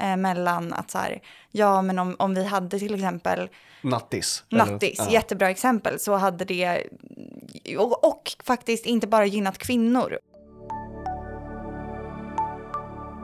eh, 0.00 0.16
mellan 0.16 0.72
att 0.72 0.90
så 0.90 0.98
här, 0.98 1.22
ja 1.50 1.82
men 1.82 1.98
om, 1.98 2.16
om 2.18 2.34
vi 2.34 2.44
hade 2.44 2.78
till 2.78 2.94
exempel 2.94 3.48
Nattis. 3.82 4.44
Nattis, 4.48 4.98
eller, 4.98 5.08
ja. 5.08 5.14
jättebra 5.14 5.50
exempel, 5.50 6.00
så 6.00 6.14
hade 6.14 6.44
det, 6.44 6.86
och, 7.78 8.04
och 8.08 8.32
faktiskt 8.44 8.86
inte 8.86 9.06
bara 9.06 9.26
gynnat 9.26 9.58
kvinnor. 9.58 10.18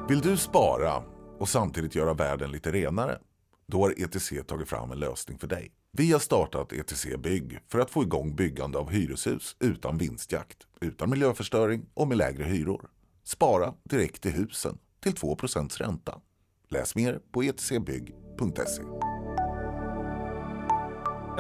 Vill 0.09 0.21
du 0.21 0.37
spara 0.37 1.03
och 1.39 1.49
samtidigt 1.49 1.95
göra 1.95 2.15
världen 2.15 2.51
lite 2.51 2.73
renare? 2.73 3.19
Då 3.67 3.83
har 3.83 3.95
ETC 4.05 4.33
tagit 4.47 4.69
fram 4.69 4.93
en 4.93 4.99
lösning 4.99 5.39
för 5.39 5.47
dig. 5.47 5.73
Vi 5.93 6.13
har 6.13 6.19
startat 6.19 6.73
ETC 6.73 7.07
Bygg 7.19 7.59
för 7.69 7.79
att 7.79 7.91
få 7.91 8.03
igång 8.03 8.35
byggande 8.37 8.79
av 8.79 8.91
hyreshus 8.91 9.57
utan 9.61 9.99
vinstjakt, 9.99 10.67
utan 10.81 11.11
miljöförstöring 11.11 11.87
och 11.95 12.09
med 12.09 12.19
lägre 12.19 12.45
hyror. 12.45 12.91
Spara 13.25 13.75
direkt 13.85 14.27
i 14.27 14.31
husen 14.31 14.79
till 15.03 15.13
2% 15.13 15.79
ränta. 15.79 16.21
Läs 16.69 16.95
mer 16.95 17.21
på 17.33 17.43
etcbygg.se. 17.43 18.83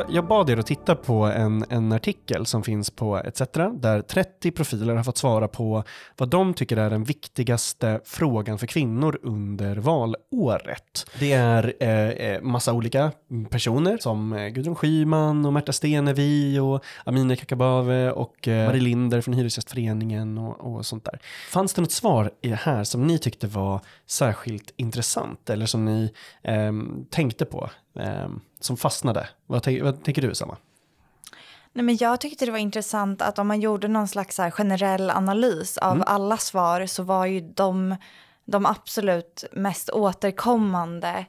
Jag 0.08 0.26
bad 0.26 0.50
er 0.50 0.56
att 0.56 0.66
titta 0.66 0.94
på 0.94 1.24
en, 1.24 1.64
en 1.68 1.92
artikel 1.92 2.46
som 2.46 2.62
finns 2.62 2.90
på 2.90 3.18
ETC 3.18 3.42
där 3.74 4.02
30 4.02 4.50
profiler 4.50 4.94
har 4.94 5.04
fått 5.04 5.18
svara 5.18 5.48
på 5.48 5.84
vad 6.16 6.28
de 6.28 6.54
tycker 6.54 6.76
är 6.76 6.90
den 6.90 7.04
viktigaste 7.04 8.00
frågan 8.04 8.58
för 8.58 8.66
kvinnor 8.66 9.18
under 9.22 9.76
valåret. 9.76 11.10
Det 11.18 11.32
är 11.32 11.74
eh, 11.80 12.08
eh 12.08 12.42
massa 12.42 12.72
olika 12.72 13.12
personer 13.50 13.98
som 13.98 14.32
eh, 14.32 14.48
Gudrun 14.48 14.74
Schyman 14.74 15.46
och 15.46 15.52
Märta 15.52 15.72
Stenevi 15.72 16.58
och 16.58 16.84
Amineh 17.04 17.36
Kakabaveh 17.36 18.08
och 18.08 18.48
eh, 18.48 18.66
Marie 18.66 18.82
Linder 18.82 19.20
från 19.20 19.34
Hyresgästföreningen 19.34 20.38
och, 20.38 20.74
och 20.74 20.86
sånt 20.86 21.04
där. 21.04 21.20
Fanns 21.50 21.74
det 21.74 21.82
något 21.82 21.92
svar 21.92 22.30
i 22.42 22.48
det 22.48 22.60
här 22.62 22.84
som 22.84 23.06
ni 23.06 23.18
tyckte 23.18 23.46
var 23.46 23.80
särskilt 24.06 24.72
intressant 24.76 25.50
eller 25.50 25.66
som 25.66 25.84
ni 25.84 26.12
eh, 26.42 26.72
tänkte 27.10 27.44
på? 27.44 27.70
Eh, 27.98 28.28
som 28.60 28.76
fastnade. 28.76 29.28
Vad, 29.46 29.80
vad 29.82 30.04
tänker 30.04 30.22
du, 30.22 30.34
Samma? 30.34 30.56
Nej, 31.72 31.84
men 31.84 31.96
jag 31.96 32.20
tyckte 32.20 32.44
det 32.44 32.50
var 32.50 32.58
intressant 32.58 33.22
att 33.22 33.38
om 33.38 33.48
man 33.48 33.60
gjorde 33.60 33.88
någon 33.88 34.08
slags 34.08 34.40
generell 34.50 35.10
analys 35.10 35.78
av 35.78 35.92
mm. 35.92 36.04
alla 36.06 36.36
svar 36.36 36.86
så 36.86 37.02
var 37.02 37.26
ju 37.26 37.40
de, 37.40 37.96
de 38.44 38.66
absolut 38.66 39.44
mest 39.52 39.90
återkommande 39.90 41.26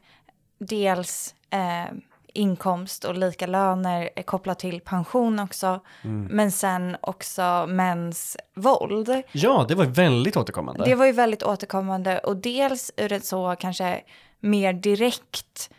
dels 0.60 1.36
eh, 1.50 1.94
inkomst 2.34 3.06
och 3.06 3.18
lika 3.18 3.48
löner 3.48 4.24
kopplat 4.26 4.60
till 4.60 4.82
pension 4.82 5.40
också. 5.40 5.80
Mm. 6.02 6.28
Men 6.32 6.52
sen 6.52 6.98
också 7.02 7.66
mäns 7.68 8.38
våld. 8.56 9.24
Ja, 9.32 9.66
det 9.68 9.76
var 9.76 9.86
väldigt 9.86 10.38
återkommande. 10.38 10.86
Det 10.86 10.96
var 10.96 11.06
ju 11.06 11.12
väldigt 11.12 11.44
återkommande 11.44 12.20
och 12.20 12.38
dels 12.38 12.92
ur 12.98 13.12
ett 13.12 13.26
så 13.26 13.56
kanske 13.60 14.02
mer 14.40 14.74
direkt 14.74 15.70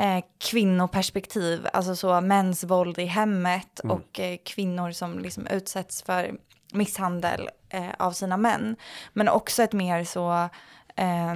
eh, 0.00 0.24
kvinnoperspektiv, 0.38 1.66
alltså 1.72 1.96
så 1.96 2.20
mäns 2.20 2.64
våld 2.64 2.98
i 2.98 3.04
hemmet 3.04 3.80
mm. 3.84 3.96
och 3.96 4.20
eh, 4.20 4.38
kvinnor 4.44 4.92
som 4.92 5.18
liksom 5.18 5.46
utsätts 5.46 6.02
för 6.02 6.30
misshandel 6.72 7.48
eh, 7.68 7.90
av 7.98 8.12
sina 8.12 8.36
män. 8.36 8.76
Men 9.12 9.28
också 9.28 9.62
ett 9.62 9.72
mer 9.72 10.04
så, 10.04 10.48
eh, 10.96 11.34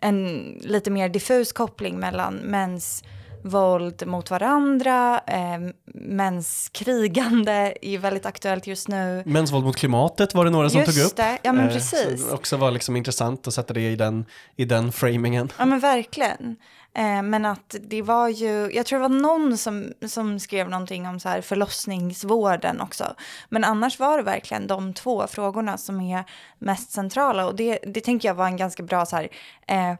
en 0.00 0.44
lite 0.60 0.90
mer 0.90 1.08
diffus 1.08 1.52
koppling 1.52 1.98
mellan 1.98 2.34
mäns 2.34 3.04
våld 3.46 4.06
mot 4.06 4.30
varandra, 4.30 5.20
eh, 5.26 5.58
mäns 5.94 6.68
krigande 6.72 7.74
är 7.82 7.98
väldigt 7.98 8.26
aktuellt 8.26 8.66
just 8.66 8.88
nu. 8.88 9.22
Mäns 9.26 9.52
våld 9.52 9.64
mot 9.64 9.76
klimatet 9.76 10.34
var 10.34 10.44
det 10.44 10.50
några 10.50 10.70
som 10.70 10.80
just 10.80 10.96
tog 10.96 11.06
upp. 11.06 11.16
Det. 11.16 11.38
ja 11.42 11.52
men 11.52 11.68
eh, 11.68 11.72
precis. 11.72 12.32
också 12.32 12.56
var 12.56 12.70
liksom 12.70 12.96
intressant 12.96 13.46
att 13.46 13.54
sätta 13.54 13.74
det 13.74 13.90
i 13.90 13.96
den, 13.96 14.24
i 14.56 14.64
den 14.64 14.92
framingen. 14.92 15.52
Ja 15.58 15.64
men 15.64 15.80
verkligen. 15.80 16.56
Eh, 16.96 17.22
men 17.22 17.44
att 17.44 17.76
det 17.80 18.02
var 18.02 18.28
ju, 18.28 18.70
jag 18.72 18.86
tror 18.86 18.98
det 18.98 19.08
var 19.08 19.20
någon 19.20 19.58
som, 19.58 19.92
som 20.08 20.40
skrev 20.40 20.70
någonting 20.70 21.06
om 21.06 21.20
så 21.20 21.28
här 21.28 21.40
förlossningsvården 21.40 22.80
också. 22.80 23.14
Men 23.48 23.64
annars 23.64 23.98
var 23.98 24.16
det 24.16 24.22
verkligen 24.22 24.66
de 24.66 24.94
två 24.94 25.26
frågorna 25.26 25.78
som 25.78 26.00
är 26.00 26.24
mest 26.58 26.92
centrala. 26.92 27.46
Och 27.46 27.54
det, 27.54 27.78
det 27.86 28.00
tänker 28.00 28.28
jag 28.28 28.34
var 28.34 28.46
en 28.46 28.56
ganska 28.56 28.82
bra 28.82 29.06
så 29.06 29.16
här, 29.16 29.28
eh, 29.66 29.94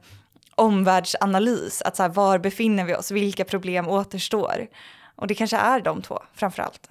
omvärldsanalys. 0.57 1.83
Att 1.83 1.97
så 1.97 2.03
här, 2.03 2.11
var 2.11 2.39
befinner 2.39 2.85
vi 2.85 2.95
oss? 2.95 3.11
Vilka 3.11 3.45
problem 3.45 3.89
återstår? 3.89 4.67
Och 5.17 5.27
det 5.27 5.35
kanske 5.35 5.57
är 5.57 5.81
de 5.81 6.03
två 6.03 6.23
framför 6.35 6.63
allt. 6.63 6.91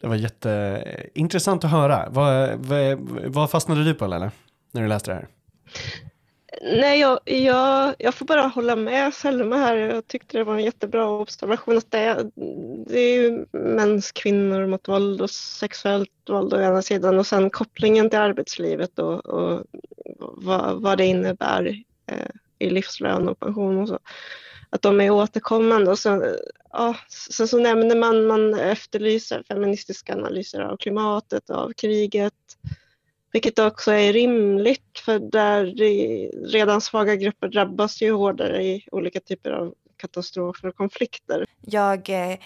Det 0.00 0.06
var 0.06 0.16
jätteintressant 0.16 1.64
att 1.64 1.70
höra. 1.70 2.08
Vad, 2.10 2.58
vad, 2.58 2.98
vad 3.26 3.50
fastnade 3.50 3.84
du 3.84 3.94
på 3.94 4.06
Lella, 4.06 4.30
när 4.72 4.82
du 4.82 4.88
läste 4.88 5.10
det 5.10 5.14
här? 5.14 5.28
Nej, 6.62 7.00
jag, 7.00 7.18
jag, 7.24 7.94
jag 7.98 8.14
får 8.14 8.26
bara 8.26 8.42
hålla 8.42 8.76
med 8.76 9.14
Selma 9.14 9.56
här. 9.56 9.76
Jag 9.76 10.06
tyckte 10.06 10.38
det 10.38 10.44
var 10.44 10.54
en 10.54 10.64
jättebra 10.64 11.08
observation 11.08 11.78
att 11.78 11.90
det, 11.90 12.30
det 12.86 12.98
är 12.98 13.22
ju 13.22 13.46
mäns, 13.52 14.12
kvinnor 14.12 14.66
mot 14.66 14.88
våld 14.88 15.20
och 15.20 15.30
sexuellt 15.30 16.10
våld 16.28 16.54
å 16.54 16.60
ena 16.60 16.82
sidan 16.82 17.18
och 17.18 17.26
sen 17.26 17.50
kopplingen 17.50 18.10
till 18.10 18.18
arbetslivet 18.18 18.98
och, 18.98 19.26
och 19.26 19.62
vad, 20.18 20.82
vad 20.82 20.98
det 20.98 21.06
innebär 21.06 21.82
eh, 22.06 22.30
i 22.60 22.70
livslön 22.70 23.28
och 23.28 23.40
pension 23.40 23.78
och 23.78 23.88
så. 23.88 23.98
Att 24.70 24.82
de 24.82 25.00
är 25.00 25.10
återkommande 25.10 25.90
och 25.90 25.98
sen, 25.98 26.36
ja, 26.72 26.96
sen 27.30 27.48
så 27.48 27.58
nämner 27.58 27.96
man, 27.96 28.26
man 28.26 28.54
efterlyser 28.54 29.42
feministiska 29.48 30.14
analyser 30.14 30.60
av 30.60 30.76
klimatet, 30.76 31.50
av 31.50 31.72
kriget, 31.72 32.34
vilket 33.32 33.58
också 33.58 33.92
är 33.92 34.12
rimligt 34.12 34.98
för 35.04 35.18
där 35.18 35.64
redan 36.46 36.80
svaga 36.80 37.16
grupper 37.16 37.48
drabbas 37.48 38.02
ju 38.02 38.12
hårdare 38.12 38.64
i 38.64 38.84
olika 38.92 39.20
typer 39.20 39.50
av 39.50 39.74
katastrofer 39.96 40.68
och 40.68 40.76
konflikter. 40.76 41.46
Jag, 41.60 42.08
eh, 42.08 42.38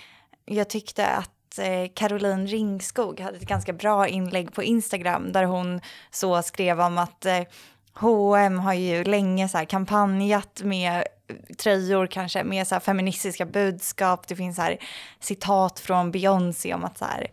jag 0.45 0.69
tyckte 0.69 1.07
att 1.07 1.59
eh, 1.59 1.93
Caroline 1.95 2.47
Ringskog 2.47 3.21
hade 3.21 3.37
ett 3.37 3.49
ganska 3.49 3.73
bra 3.73 4.09
inlägg 4.09 4.53
på 4.53 4.63
Instagram 4.63 5.33
där 5.33 5.45
hon 5.45 5.81
så 6.11 6.43
skrev 6.43 6.81
om 6.81 6.99
att 6.99 7.27
eh, 7.27 7.41
H&M 7.95 8.59
har 8.59 8.75
ju 8.75 9.05
länge 9.05 9.49
så 9.49 9.59
här 9.59 9.65
kampanjat 9.65 10.63
med 10.65 11.05
tröjor 11.59 12.07
kanske 12.07 12.45
med 12.45 12.67
så 12.67 12.81
feministiska 12.81 13.47
budskap. 13.47 14.29
Det 14.29 14.37
finns 14.37 14.57
så 14.57 14.63
här 14.63 14.79
citat 15.21 15.81
från 15.81 16.11
Beyoncé 16.11 16.75
om 16.75 16.85
att 16.85 16.99
så 16.99 17.05
här, 17.05 17.31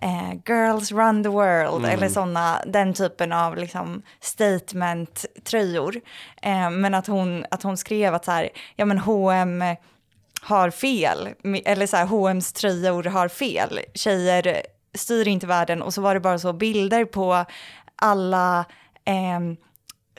eh, 0.00 0.32
girls 0.46 0.92
run 0.92 1.22
the 1.22 1.28
world 1.28 1.84
mm. 1.84 1.90
eller 1.90 2.08
sådana, 2.08 2.62
den 2.66 2.94
typen 2.94 3.32
av 3.32 3.56
liksom 3.56 4.02
statement-tröjor. 4.20 6.00
Eh, 6.42 6.70
men 6.70 6.94
att 6.94 7.06
hon, 7.06 7.44
att 7.50 7.62
hon 7.62 7.76
skrev 7.76 8.14
att 8.14 8.24
så 8.24 8.30
här, 8.30 8.50
ja 8.76 8.84
men 8.84 8.98
H&M 8.98 9.64
har 10.42 10.70
fel, 10.70 11.28
eller 11.64 11.86
så 11.86 11.96
här 11.96 12.06
H&M's 12.06 12.54
tröjor 12.54 13.04
har 13.04 13.28
fel. 13.28 13.80
Tjejer 13.94 14.62
styr 14.94 15.28
inte 15.28 15.46
världen 15.46 15.82
och 15.82 15.94
så 15.94 16.00
var 16.00 16.14
det 16.14 16.20
bara 16.20 16.38
så 16.38 16.52
bilder 16.52 17.04
på 17.04 17.44
alla 17.96 18.64
eh, 19.04 19.40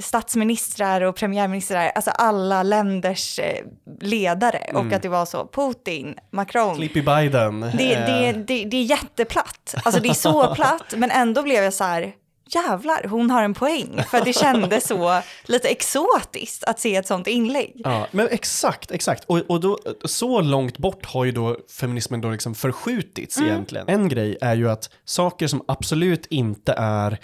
statsministrar 0.02 1.02
och 1.02 1.16
premiärministrar, 1.16 1.92
alltså 1.96 2.12
alla 2.12 2.64
länders 2.64 3.40
eh, 3.40 3.66
ledare 4.02 4.58
mm. 4.58 4.88
och 4.88 4.94
att 4.94 5.02
det 5.02 5.10
var 5.10 5.26
så 5.26 5.48
Putin, 5.48 6.16
Macron. 6.32 6.76
Sleepy 6.76 7.02
Biden. 7.02 7.62
Det, 7.62 7.78
det, 7.78 8.28
eh. 8.28 8.36
det, 8.36 8.66
det 8.66 8.78
är 8.78 8.84
jätteplatt, 8.84 9.76
alltså 9.84 10.02
det 10.02 10.10
är 10.10 10.14
så 10.14 10.56
platt, 10.56 10.94
men 10.98 11.12
ändå 11.12 11.44
blev 11.44 11.64
jag 11.64 11.74
så 11.74 11.84
här, 11.84 12.14
jävlar, 12.56 13.08
hon 13.10 13.30
har 13.30 13.44
en 13.44 13.54
poäng. 13.54 14.04
För 14.12 14.26
det 14.26 14.34
kändes 14.34 14.88
så 14.88 15.22
lite 15.46 15.68
exotiskt 15.68 16.64
att 16.64 16.80
se 16.80 16.96
ett 16.96 17.08
sånt 17.08 17.28
inlägg. 17.28 17.74
Ja, 17.76 18.08
men 18.12 18.28
exakt, 18.32 18.92
exakt. 18.92 19.24
Och, 19.24 19.38
och 19.38 19.60
då, 19.60 19.80
så 20.06 20.42
långt 20.42 20.78
bort 20.78 21.06
har 21.06 21.26
ju 21.26 21.32
då 21.32 21.58
feminismen 21.80 22.22
då 22.22 22.30
liksom 22.30 22.56
förskjutits 22.56 23.38
mm. 23.38 23.50
egentligen. 23.50 23.90
En 23.90 24.10
grej 24.10 24.38
är 24.42 24.56
ju 24.56 24.70
att 24.70 24.90
saker 25.06 25.48
som 25.48 25.64
absolut 25.68 26.26
inte 26.26 26.74
är 26.78 27.20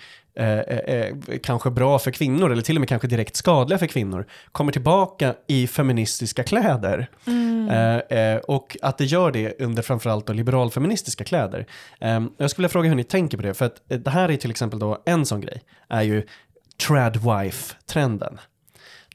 kanske 1.44 1.70
bra 1.70 2.00
för 2.00 2.12
kvinnor 2.12 2.52
eller 2.52 2.62
till 2.62 2.76
och 2.78 2.80
med 2.80 2.90
kanske 2.90 3.08
direkt 3.08 3.36
skadliga 3.36 3.80
för 3.80 3.88
kvinnor 3.88 4.26
kommer 4.52 4.72
tillbaka 4.72 5.36
i 5.48 5.68
feministiska 5.68 6.44
kläder. 6.44 7.10
Mm. 7.28 7.70
Eh, 7.70 8.20
eh 8.20 8.38
och 8.38 8.78
att 8.82 8.98
det 8.98 9.06
gör 9.06 9.32
det 9.32 9.62
under 9.62 9.82
framförallt 9.82 10.30
liberalfeministiska 10.30 11.24
kläder. 11.24 11.66
Ehm, 12.00 12.30
jag 12.38 12.52
skulle 12.52 12.64
vilja 12.64 12.72
fråga 12.72 12.90
hur 12.90 12.96
ni 12.96 13.04
tänker 13.04 13.38
på 13.38 13.44
det, 13.44 13.54
för 13.54 13.66
att 13.66 13.82
det 13.88 14.10
här 14.10 14.32
är 14.32 14.38
till 14.38 14.52
exempel 14.52 14.80
då 14.80 15.04
en 15.06 15.26
sån 15.26 15.42
grej, 15.42 15.62
är 15.90 16.02
ju 16.02 16.24
tradwife-trenden. 16.88 18.38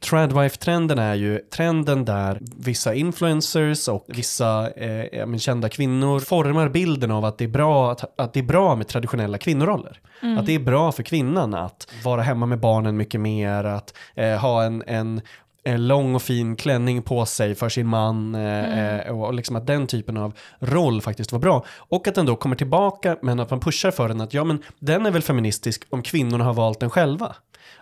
Tradwife-trenden 0.03 0.99
är 0.99 1.15
ju 1.15 1.39
trenden 1.39 2.05
där 2.05 2.39
vissa 2.57 2.95
influencers 2.95 3.89
och 3.89 4.05
vissa 4.09 4.71
eh, 4.71 5.37
kända 5.37 5.69
kvinnor 5.69 6.21
formar 6.21 6.69
bilden 6.69 7.11
av 7.11 7.25
att 7.25 7.39
det 7.39 7.45
är 7.45 7.49
bra, 7.49 7.93
att, 7.93 8.21
att 8.21 8.33
det 8.33 8.41
är 8.41 8.45
bra 8.45 8.77
med 8.77 8.89
traditionella 8.89 9.39
kvinnoroller. 9.39 10.01
Mm. 10.23 10.39
Att 10.39 10.47
det 10.47 10.55
är 10.55 10.59
bra 10.59 10.93
för 10.93 11.03
kvinnan 11.03 11.55
att 11.55 11.89
vara 12.05 12.23
hemma 12.23 12.47
med 12.47 12.61
barnen 12.61 12.97
mycket 12.97 13.21
mer, 13.21 13.65
att 13.65 13.95
eh, 14.15 14.37
ha 14.37 14.63
en, 14.63 14.83
en 14.87 15.21
eh, 15.65 15.79
lång 15.79 16.15
och 16.15 16.23
fin 16.23 16.57
klänning 16.57 17.03
på 17.03 17.27
sig 17.27 17.55
för 17.55 17.69
sin 17.69 17.87
man 17.87 18.35
eh, 18.35 18.99
eh, 18.99 19.21
och 19.21 19.35
liksom 19.35 19.57
att 19.57 19.67
den 19.67 19.87
typen 19.87 20.17
av 20.17 20.33
roll 20.59 21.01
faktiskt 21.01 21.33
var 21.33 21.39
bra. 21.39 21.65
Och 21.77 22.09
att 22.09 22.15
den 22.15 22.27
då 22.27 22.37
kommer 22.37 22.57
tillbaka 22.57 23.17
men 23.23 23.41
att 23.41 23.51
man 23.51 23.61
pushar 23.61 23.91
för 23.91 24.09
den 24.09 24.21
att 24.21 24.35
ja 24.35 24.45
men 24.45 24.63
den 24.79 25.07
är 25.07 25.11
väl 25.11 25.23
feministisk 25.23 25.85
om 25.91 26.03
kvinnorna 26.03 26.45
har 26.45 26.55
valt 26.55 26.81
den 26.81 26.91
själva. 26.91 27.35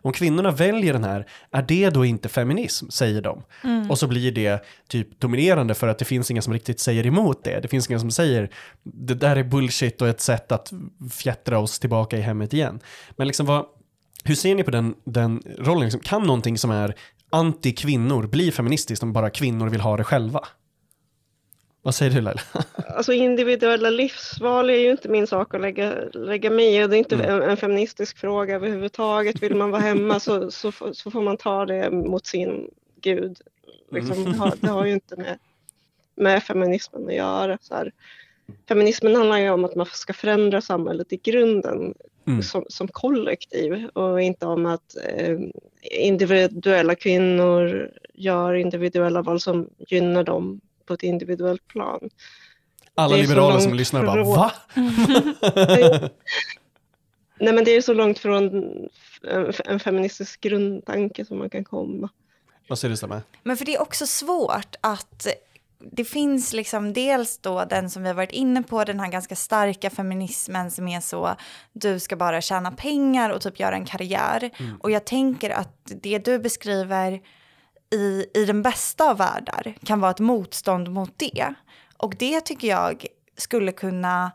Om 0.02 0.12
kvinnorna 0.12 0.50
väljer 0.50 0.92
den 0.92 1.04
här, 1.04 1.26
är 1.50 1.62
det 1.62 1.90
då 1.90 2.04
inte 2.04 2.28
feminism, 2.28 2.88
säger 2.88 3.22
de. 3.22 3.42
Och 3.90 3.98
så 3.98 4.06
blir 4.06 4.32
det 4.32 4.64
typ 4.88 5.20
dominerande 5.20 5.74
för 5.74 5.88
att 5.88 5.98
det 5.98 6.04
finns 6.04 6.30
inga 6.30 6.42
som 6.42 6.52
riktigt 6.52 6.80
säger 6.80 7.06
emot 7.06 7.44
det. 7.44 7.60
Det 7.60 7.68
finns 7.68 7.90
inga 7.90 7.98
som 7.98 8.10
säger, 8.10 8.50
det 8.82 9.14
där 9.14 9.36
är 9.36 9.44
bullshit 9.44 10.02
och 10.02 10.08
ett 10.08 10.20
sätt 10.20 10.52
att 10.52 10.72
fjättra 11.12 11.58
oss 11.58 11.78
tillbaka 11.78 12.18
i 12.18 12.20
hemmet 12.20 12.54
igen. 12.54 12.80
Men 13.16 13.26
liksom 13.26 13.46
vad, 13.46 13.64
hur 14.24 14.34
ser 14.34 14.54
ni 14.54 14.62
på 14.62 14.70
den, 14.70 14.94
den 15.04 15.42
rollen? 15.58 15.82
Liksom, 15.82 16.00
kan 16.00 16.22
någonting 16.22 16.58
som 16.58 16.70
är 16.70 16.94
anti-kvinnor 17.30 18.26
bli 18.26 18.52
feministiskt 18.52 19.02
om 19.02 19.12
bara 19.12 19.30
kvinnor 19.30 19.68
vill 19.68 19.80
ha 19.80 19.96
det 19.96 20.04
själva? 20.04 20.40
Vad 21.82 21.94
säger 21.94 22.12
du 22.12 22.20
Laila? 22.20 22.40
Alltså 22.96 23.12
individuella 23.12 23.90
livsval 23.90 24.70
är 24.70 24.74
ju 24.74 24.90
inte 24.90 25.08
min 25.08 25.26
sak 25.26 25.54
att 25.54 25.60
lägga, 25.60 25.94
lägga 26.12 26.50
mig 26.50 26.76
i 26.76 26.86
det 26.86 26.96
är 26.96 26.98
inte 26.98 27.14
en, 27.16 27.42
en 27.42 27.56
feministisk 27.56 28.18
fråga 28.18 28.54
överhuvudtaget. 28.54 29.42
Vill 29.42 29.54
man 29.54 29.70
vara 29.70 29.82
hemma 29.82 30.20
så, 30.20 30.50
så, 30.50 30.72
får- 30.72 30.92
så 30.92 31.10
får 31.10 31.22
man 31.22 31.36
ta 31.36 31.66
det 31.66 31.90
mot 31.90 32.26
sin 32.26 32.70
gud. 33.00 33.38
Liksom, 33.90 34.24
det, 34.24 34.38
har, 34.38 34.52
det 34.60 34.68
har 34.68 34.86
ju 34.86 34.92
inte 34.92 35.16
med, 35.16 35.38
med 36.14 36.42
feminismen 36.42 37.06
att 37.08 37.14
göra. 37.14 37.58
Så 37.62 37.74
här. 37.74 37.92
Feminismen 38.68 39.16
handlar 39.16 39.38
ju 39.38 39.50
om 39.50 39.64
att 39.64 39.74
man 39.74 39.86
ska 39.86 40.12
förändra 40.12 40.60
samhället 40.60 41.12
i 41.12 41.16
grunden 41.16 41.94
Mm. 42.26 42.42
som, 42.42 42.64
som 42.68 42.88
kollektiv 42.88 43.86
och 43.92 44.22
inte 44.22 44.46
om 44.46 44.66
att 44.66 44.96
eh, 45.16 45.38
individuella 46.00 46.94
kvinnor 46.94 47.90
gör 48.14 48.54
individuella 48.54 49.22
val 49.22 49.40
som 49.40 49.68
gynnar 49.78 50.24
dem 50.24 50.60
på 50.86 50.94
ett 50.94 51.02
individuellt 51.02 51.68
plan. 51.68 52.10
Alla 52.94 53.16
liberaler 53.16 53.60
som 53.60 53.74
lyssnar 53.74 54.06
bara, 54.06 54.24
från- 54.24 54.36
va? 54.36 54.52
Nej 57.40 57.52
men 57.52 57.64
det 57.64 57.70
är 57.70 57.80
så 57.80 57.94
långt 57.94 58.18
från 58.18 58.64
en, 59.64 59.80
feministisk 59.80 60.40
grundtanke 60.40 61.24
som 61.24 61.38
man 61.38 61.50
kan 61.50 61.64
komma. 61.64 62.08
Vad 62.68 62.78
säger 62.78 62.90
du 62.90 62.96
Stämme? 62.96 63.22
Men 63.42 63.56
för 63.56 63.64
det 63.64 63.74
är 63.74 63.82
också 63.82 64.06
svårt 64.06 64.76
att 64.80 65.26
det 65.78 66.04
finns 66.04 66.52
liksom 66.52 66.92
dels 66.92 67.38
då 67.38 67.64
den 67.64 67.90
som 67.90 68.02
vi 68.02 68.08
har 68.08 68.14
varit 68.14 68.32
inne 68.32 68.62
på, 68.62 68.84
den 68.84 69.00
här 69.00 69.08
ganska 69.08 69.36
starka 69.36 69.90
feminismen 69.90 70.70
som 70.70 70.88
är 70.88 71.00
så, 71.00 71.36
du 71.72 72.00
ska 72.00 72.16
bara 72.16 72.40
tjäna 72.40 72.70
pengar 72.70 73.30
och 73.30 73.40
typ 73.40 73.60
göra 73.60 73.74
en 73.74 73.84
karriär. 73.84 74.50
Och 74.80 74.90
jag 74.90 75.04
tänker 75.04 75.50
att 75.50 75.92
det 76.02 76.18
du 76.18 76.38
beskriver 76.38 77.20
i, 77.90 78.26
i 78.34 78.44
den 78.44 78.62
bästa 78.62 79.10
av 79.10 79.16
världar 79.16 79.74
kan 79.84 80.00
vara 80.00 80.10
ett 80.10 80.20
motstånd 80.20 80.90
mot 80.90 81.12
det. 81.16 81.54
Och 81.96 82.14
det 82.18 82.40
tycker 82.40 82.68
jag 82.68 83.06
skulle 83.36 83.72
kunna 83.72 84.30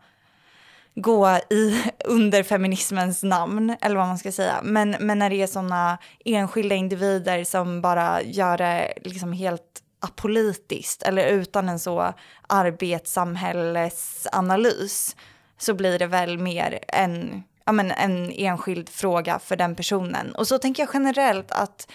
gå 0.96 1.40
i, 1.50 1.84
under 2.06 2.44
feminismens 2.44 3.24
namn, 3.24 3.76
eller 3.82 3.96
vad 3.96 4.08
man 4.08 4.18
ska 4.18 4.32
säga. 4.32 4.60
Men, 4.64 4.96
men 5.00 5.20
när 5.20 5.30
det 5.30 5.42
är 5.42 5.48
sådana 5.48 5.98
enskilda 6.26 6.76
individer 6.76 7.44
som 7.44 7.82
bara 7.82 8.22
gör 8.22 8.58
det 8.58 8.94
liksom 9.04 9.34
helt 9.34 9.82
apolitiskt 10.00 11.04
eller 11.04 11.28
utan 11.28 11.70
en 11.70 11.80
så 11.80 12.14
arbetssamhällesanalys 12.48 15.16
så 15.58 15.74
blir 15.74 16.00
det 16.00 16.08
väl 16.08 16.38
mer 16.38 16.80
en, 16.88 17.44
ja, 17.66 17.72
men 17.72 17.92
en 17.92 18.32
enskild 18.32 18.90
fråga 18.90 19.40
för 19.40 19.56
den 19.56 19.76
personen. 19.76 20.36
Och 20.36 20.48
så 20.48 20.58
tänker 20.58 20.84
jag 20.84 20.90
generellt 20.94 21.52
att 21.52 21.88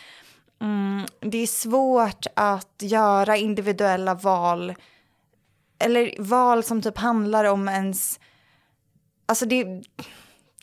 mm, 0.61 1.07
det 1.21 1.39
är 1.39 1.47
svårt 1.47 2.27
att 2.37 2.75
göra 2.79 3.37
individuella 3.37 4.15
val 4.15 4.75
eller 5.79 6.15
val 6.23 6.65
som 6.65 6.83
typ 6.83 6.99
handlar 6.99 7.45
om 7.45 7.69
ens 7.69 8.21
Alltså 9.27 9.47
det, 9.47 9.83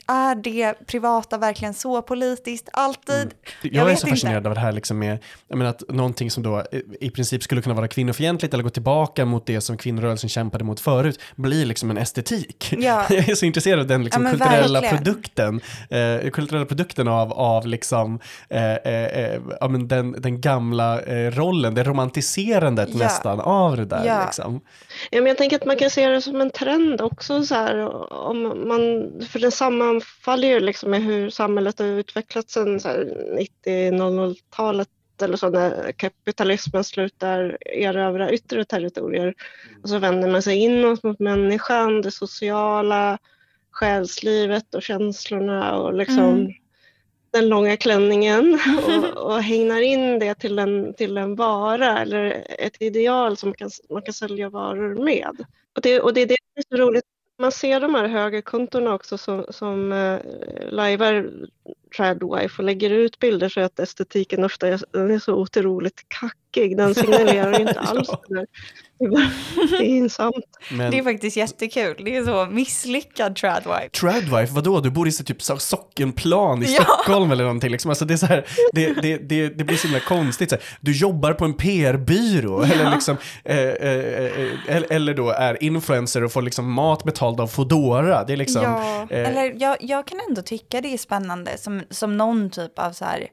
är 0.07 0.35
det 0.35 0.87
privata 0.87 1.37
verkligen 1.37 1.73
så 1.73 2.01
politiskt 2.01 2.69
alltid? 2.73 3.33
Jag, 3.61 3.75
är 3.81 3.85
vet 3.89 3.99
så 3.99 4.07
inte. 4.07 4.15
fascinerad 4.19 4.47
av 4.47 4.53
det 4.53 4.59
här 4.59 4.71
liksom 4.71 4.99
med, 4.99 5.19
jag 5.47 5.57
menar 5.57 5.71
att 5.71 5.83
någonting 5.89 6.31
som 6.31 6.43
då 6.43 6.63
i- 6.99 7.09
princip 7.09 7.43
skulle 7.43 7.61
kunna 7.61 7.75
vara 7.75 7.87
kvinnofientligt 7.87 8.53
eller 8.53 8.63
gå 8.63 8.69
tillbaka 8.69 9.25
mot 9.25 9.45
det 9.45 9.61
som 9.61 9.77
kvinnorörelsen 9.77 10.29
kämpade 10.29 10.63
mot 10.63 10.79
förut, 10.79 11.19
blir 11.35 11.65
liksom 11.65 11.91
en 11.91 11.97
estetik. 11.97 12.73
Ja. 12.77 13.05
Jag 13.09 13.29
är 13.29 13.35
så 13.35 13.45
intresserad 13.45 13.79
av 13.79 13.87
den 13.87 14.03
liksom 14.03 14.23
Ja, 14.25 14.31
kulturella 14.31 14.81
verkligen. 14.81 15.03
produkten, 15.03 15.61
eh, 15.89 16.29
kulturella 16.31 16.65
produkten 16.65 17.07
av, 17.07 17.33
av 17.33 17.67
liksom, 17.67 18.19
eh, 18.49 18.73
eh, 18.73 19.05
eh, 19.05 19.41
ja, 19.59 19.67
men 19.67 19.87
den, 19.87 20.11
den 20.21 20.41
gamla 20.41 21.01
eh, 21.01 21.31
rollen, 21.31 21.73
det 21.75 21.83
romantiserandet 21.83 22.89
Ja. 22.91 22.97
nästan 22.97 23.39
av 23.39 23.77
det 23.77 23.85
där. 23.85 24.05
Ja. 24.05 24.23
Liksom. 24.25 24.61
Ja, 25.11 25.17
men 25.21 25.27
jag 25.27 25.37
tänker 25.37 25.55
att 25.55 25.65
man 25.65 25.75
kan 25.75 25.89
se 25.89 26.07
det 26.07 26.21
som 26.21 26.41
en 26.41 26.49
trend 26.51 27.01
också. 27.01 27.43
Så 27.45 27.55
här, 27.55 27.77
om 28.13 28.41
man, 28.67 29.11
för 29.29 29.39
den 29.39 29.51
sammanfaller 29.87 30.47
ju 30.47 30.59
liksom 30.59 30.91
med 30.91 31.03
hur 31.03 31.29
samhället 31.29 31.79
har 31.79 31.85
utvecklats 31.85 32.53
sedan 32.53 32.79
så 32.79 32.87
här 32.87 33.37
90-00-talet 33.65 34.89
eller 35.21 35.37
så 35.37 35.49
när 35.49 35.91
kapitalismen 35.91 36.83
slutar 36.83 37.57
erövra 37.65 38.31
yttre 38.31 38.65
territorier. 38.65 39.33
Och 39.83 39.89
så 39.89 39.99
vänder 39.99 40.31
man 40.31 40.41
sig 40.41 40.57
inåt 40.57 41.03
mot 41.03 41.19
människan, 41.19 42.01
det 42.01 42.11
sociala, 42.11 43.17
själslivet 43.71 44.75
och 44.75 44.83
känslorna 44.83 45.77
och 45.77 45.93
liksom 45.93 46.17
Mm. 46.17 46.51
den 47.31 47.49
långa 47.49 47.77
klänningen 47.77 48.59
och, 48.87 49.25
och 49.25 49.43
hängnar 49.43 49.81
in 49.81 50.19
det 50.19 50.35
till 50.35 50.59
en, 50.59 50.93
till 50.93 51.17
en 51.17 51.35
vara 51.35 51.99
eller 51.99 52.45
ett 52.59 52.81
ideal 52.81 53.37
som 53.37 53.49
man 53.49 53.55
kan, 53.55 53.69
man 53.89 54.01
kan 54.01 54.13
sälja 54.13 54.49
varor 54.49 55.03
med. 55.03 55.45
Och 55.75 55.81
det, 55.81 56.01
och 56.01 56.13
det 56.13 56.21
är 56.21 56.27
det 56.27 56.37
som 56.53 56.75
är 56.75 56.77
så 56.77 56.83
roligt. 56.83 57.05
Man 57.39 57.51
ser 57.51 57.79
de 57.79 57.95
här 57.95 58.07
högerkontona 58.07 58.93
också 58.93 59.17
som, 59.17 59.45
som 59.49 59.91
eh, 59.91 60.19
lajvar 60.71 61.31
Tradwife 61.97 62.55
och 62.57 62.63
lägger 62.63 62.89
ut 62.89 63.19
bilder 63.19 63.49
så 63.49 63.59
att 63.61 63.79
estetiken 63.79 64.43
ofta 64.43 64.67
är, 64.67 64.81
den 64.91 65.11
är 65.11 65.19
så 65.19 65.33
otroligt 65.33 66.01
kackig. 66.07 66.77
Den 66.77 66.95
signalerar 66.95 67.59
inte 67.61 67.79
alls 67.79 68.07
det 68.27 68.35
där. 68.35 68.45
Det 68.99 69.05
är, 69.05 69.09
bara, 69.09 69.29
det 69.71 69.75
är 69.75 69.81
insamt. 69.97 70.33
Men 70.71 70.91
Det 70.91 70.97
är 70.99 71.03
faktiskt 71.03 71.37
jättekul. 71.37 71.95
Det 72.05 72.15
är 72.17 72.25
så 72.25 72.45
misslyckad 72.51 73.35
tradwife. 73.35 73.89
Tradwife, 73.89 74.53
vadå? 74.53 74.79
Du 74.79 74.89
bor 74.89 75.07
i 75.07 75.11
så 75.11 75.23
typ 75.23 75.41
så- 75.41 75.57
sockenplan 75.57 76.63
i 76.63 76.65
Ja. 76.75 76.83
Stockholm 76.83 77.31
eller 77.31 77.43
någonting. 77.43 77.71
Liksom. 77.71 77.89
Alltså 77.91 78.05
det, 78.05 78.13
är 78.13 78.17
så 78.17 78.25
här, 78.25 78.45
det, 78.73 78.93
det, 79.01 79.17
det, 79.17 79.49
det 79.49 79.63
blir 79.63 79.77
så 79.77 79.87
himla 79.87 79.99
konstigt. 79.99 80.49
Så 80.49 80.55
här, 80.55 80.63
du 80.81 80.91
jobbar 80.97 81.33
på 81.33 81.45
en 81.45 81.53
PR-byrå 81.53 82.61
eller, 82.63 82.91
liksom, 82.91 83.17
eh, 83.43 83.57
eh, 83.57 83.91
eh, 83.91 84.75
eller, 84.75 84.93
eller 84.93 85.13
då 85.13 85.29
är 85.29 85.63
influencer 85.63 86.23
och 86.23 86.31
får 86.31 86.41
liksom 86.41 86.71
mat 86.73 87.03
betald 87.03 87.39
av 87.41 87.47
Foodora. 87.47 88.23
Det 88.23 88.33
är 88.33 88.37
liksom, 88.37 88.63
ja, 88.63 89.07
eh, 89.09 89.29
eller 89.29 89.53
jag, 89.61 89.77
jag 89.79 90.07
kan 90.07 90.19
ändå 90.29 90.41
tycka 90.41 90.81
det 90.81 90.93
är 90.93 90.97
spännande 90.97 91.56
som, 91.57 91.83
som 91.89 92.17
någon 92.17 92.49
typ 92.49 92.79
av 92.79 92.91
så 92.91 93.05
här, 93.05 93.27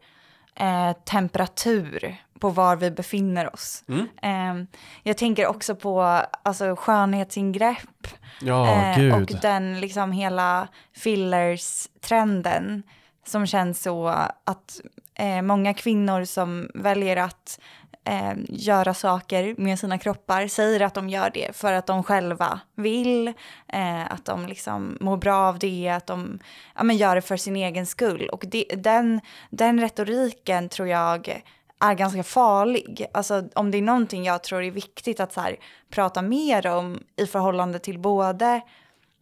eh, 0.55 0.93
temperatur 1.05 2.17
på 2.39 2.51
var 2.51 2.77
vi 2.77 2.91
befinner 2.91 3.55
oss. 3.55 3.85
Mm. 3.89 4.09
Eh, 4.23 4.67
jag 5.03 5.17
tänker 5.17 5.47
också 5.47 5.75
på 5.75 6.03
alltså, 6.43 6.77
skönhetsingrepp 6.77 8.09
ja, 8.41 8.93
eh, 8.93 9.15
och 9.15 9.33
den 9.43 9.81
liksom 9.81 10.13
hela 10.13 10.69
fillers-trenden 10.93 12.83
som 13.27 13.47
känns 13.47 13.83
så 13.83 14.09
att 14.45 14.81
eh, 15.15 15.43
många 15.43 15.75
kvinnor 15.75 16.25
som 16.25 16.71
väljer 16.75 17.17
att 17.17 17.61
eh, 18.05 18.33
göra 18.49 18.95
saker 18.95 19.55
med 19.59 19.79
sina 19.79 19.99
kroppar 19.99 20.47
säger 20.47 20.81
att 20.81 20.95
de 20.95 21.09
gör 21.09 21.31
det 21.35 21.57
för 21.57 21.73
att 21.73 21.87
de 21.87 22.03
själva 22.03 22.61
vill, 22.77 23.29
eh, 23.69 24.13
att 24.13 24.25
de 24.25 24.47
liksom 24.47 24.99
mår 25.01 25.17
bra 25.17 25.37
av 25.37 25.59
det, 25.59 25.89
att 25.89 26.07
de 26.07 26.39
ja, 26.75 26.83
men 26.83 26.97
gör 26.97 27.15
det 27.15 27.23
för 27.23 27.37
sin 27.37 27.57
egen 27.57 27.87
skull. 27.87 28.29
Och 28.29 28.45
det, 28.47 28.65
den, 28.77 29.21
den 29.51 29.81
retoriken 29.81 30.69
tror 30.69 30.89
jag 30.89 31.43
är 31.81 31.95
ganska 31.95 32.23
farlig. 32.23 33.07
Alltså 33.15 33.49
om 33.55 33.71
det 33.71 33.79
är 33.79 33.83
någonting 33.83 34.25
jag 34.25 34.43
tror 34.43 34.63
är 34.63 34.71
viktigt 34.71 35.21
att 35.21 35.33
så 35.33 35.41
här, 35.41 35.57
prata 35.91 36.23
mer 36.23 36.67
om 36.67 37.01
i 37.17 37.27
förhållande 37.27 37.79
till 37.79 37.99
både 37.99 38.61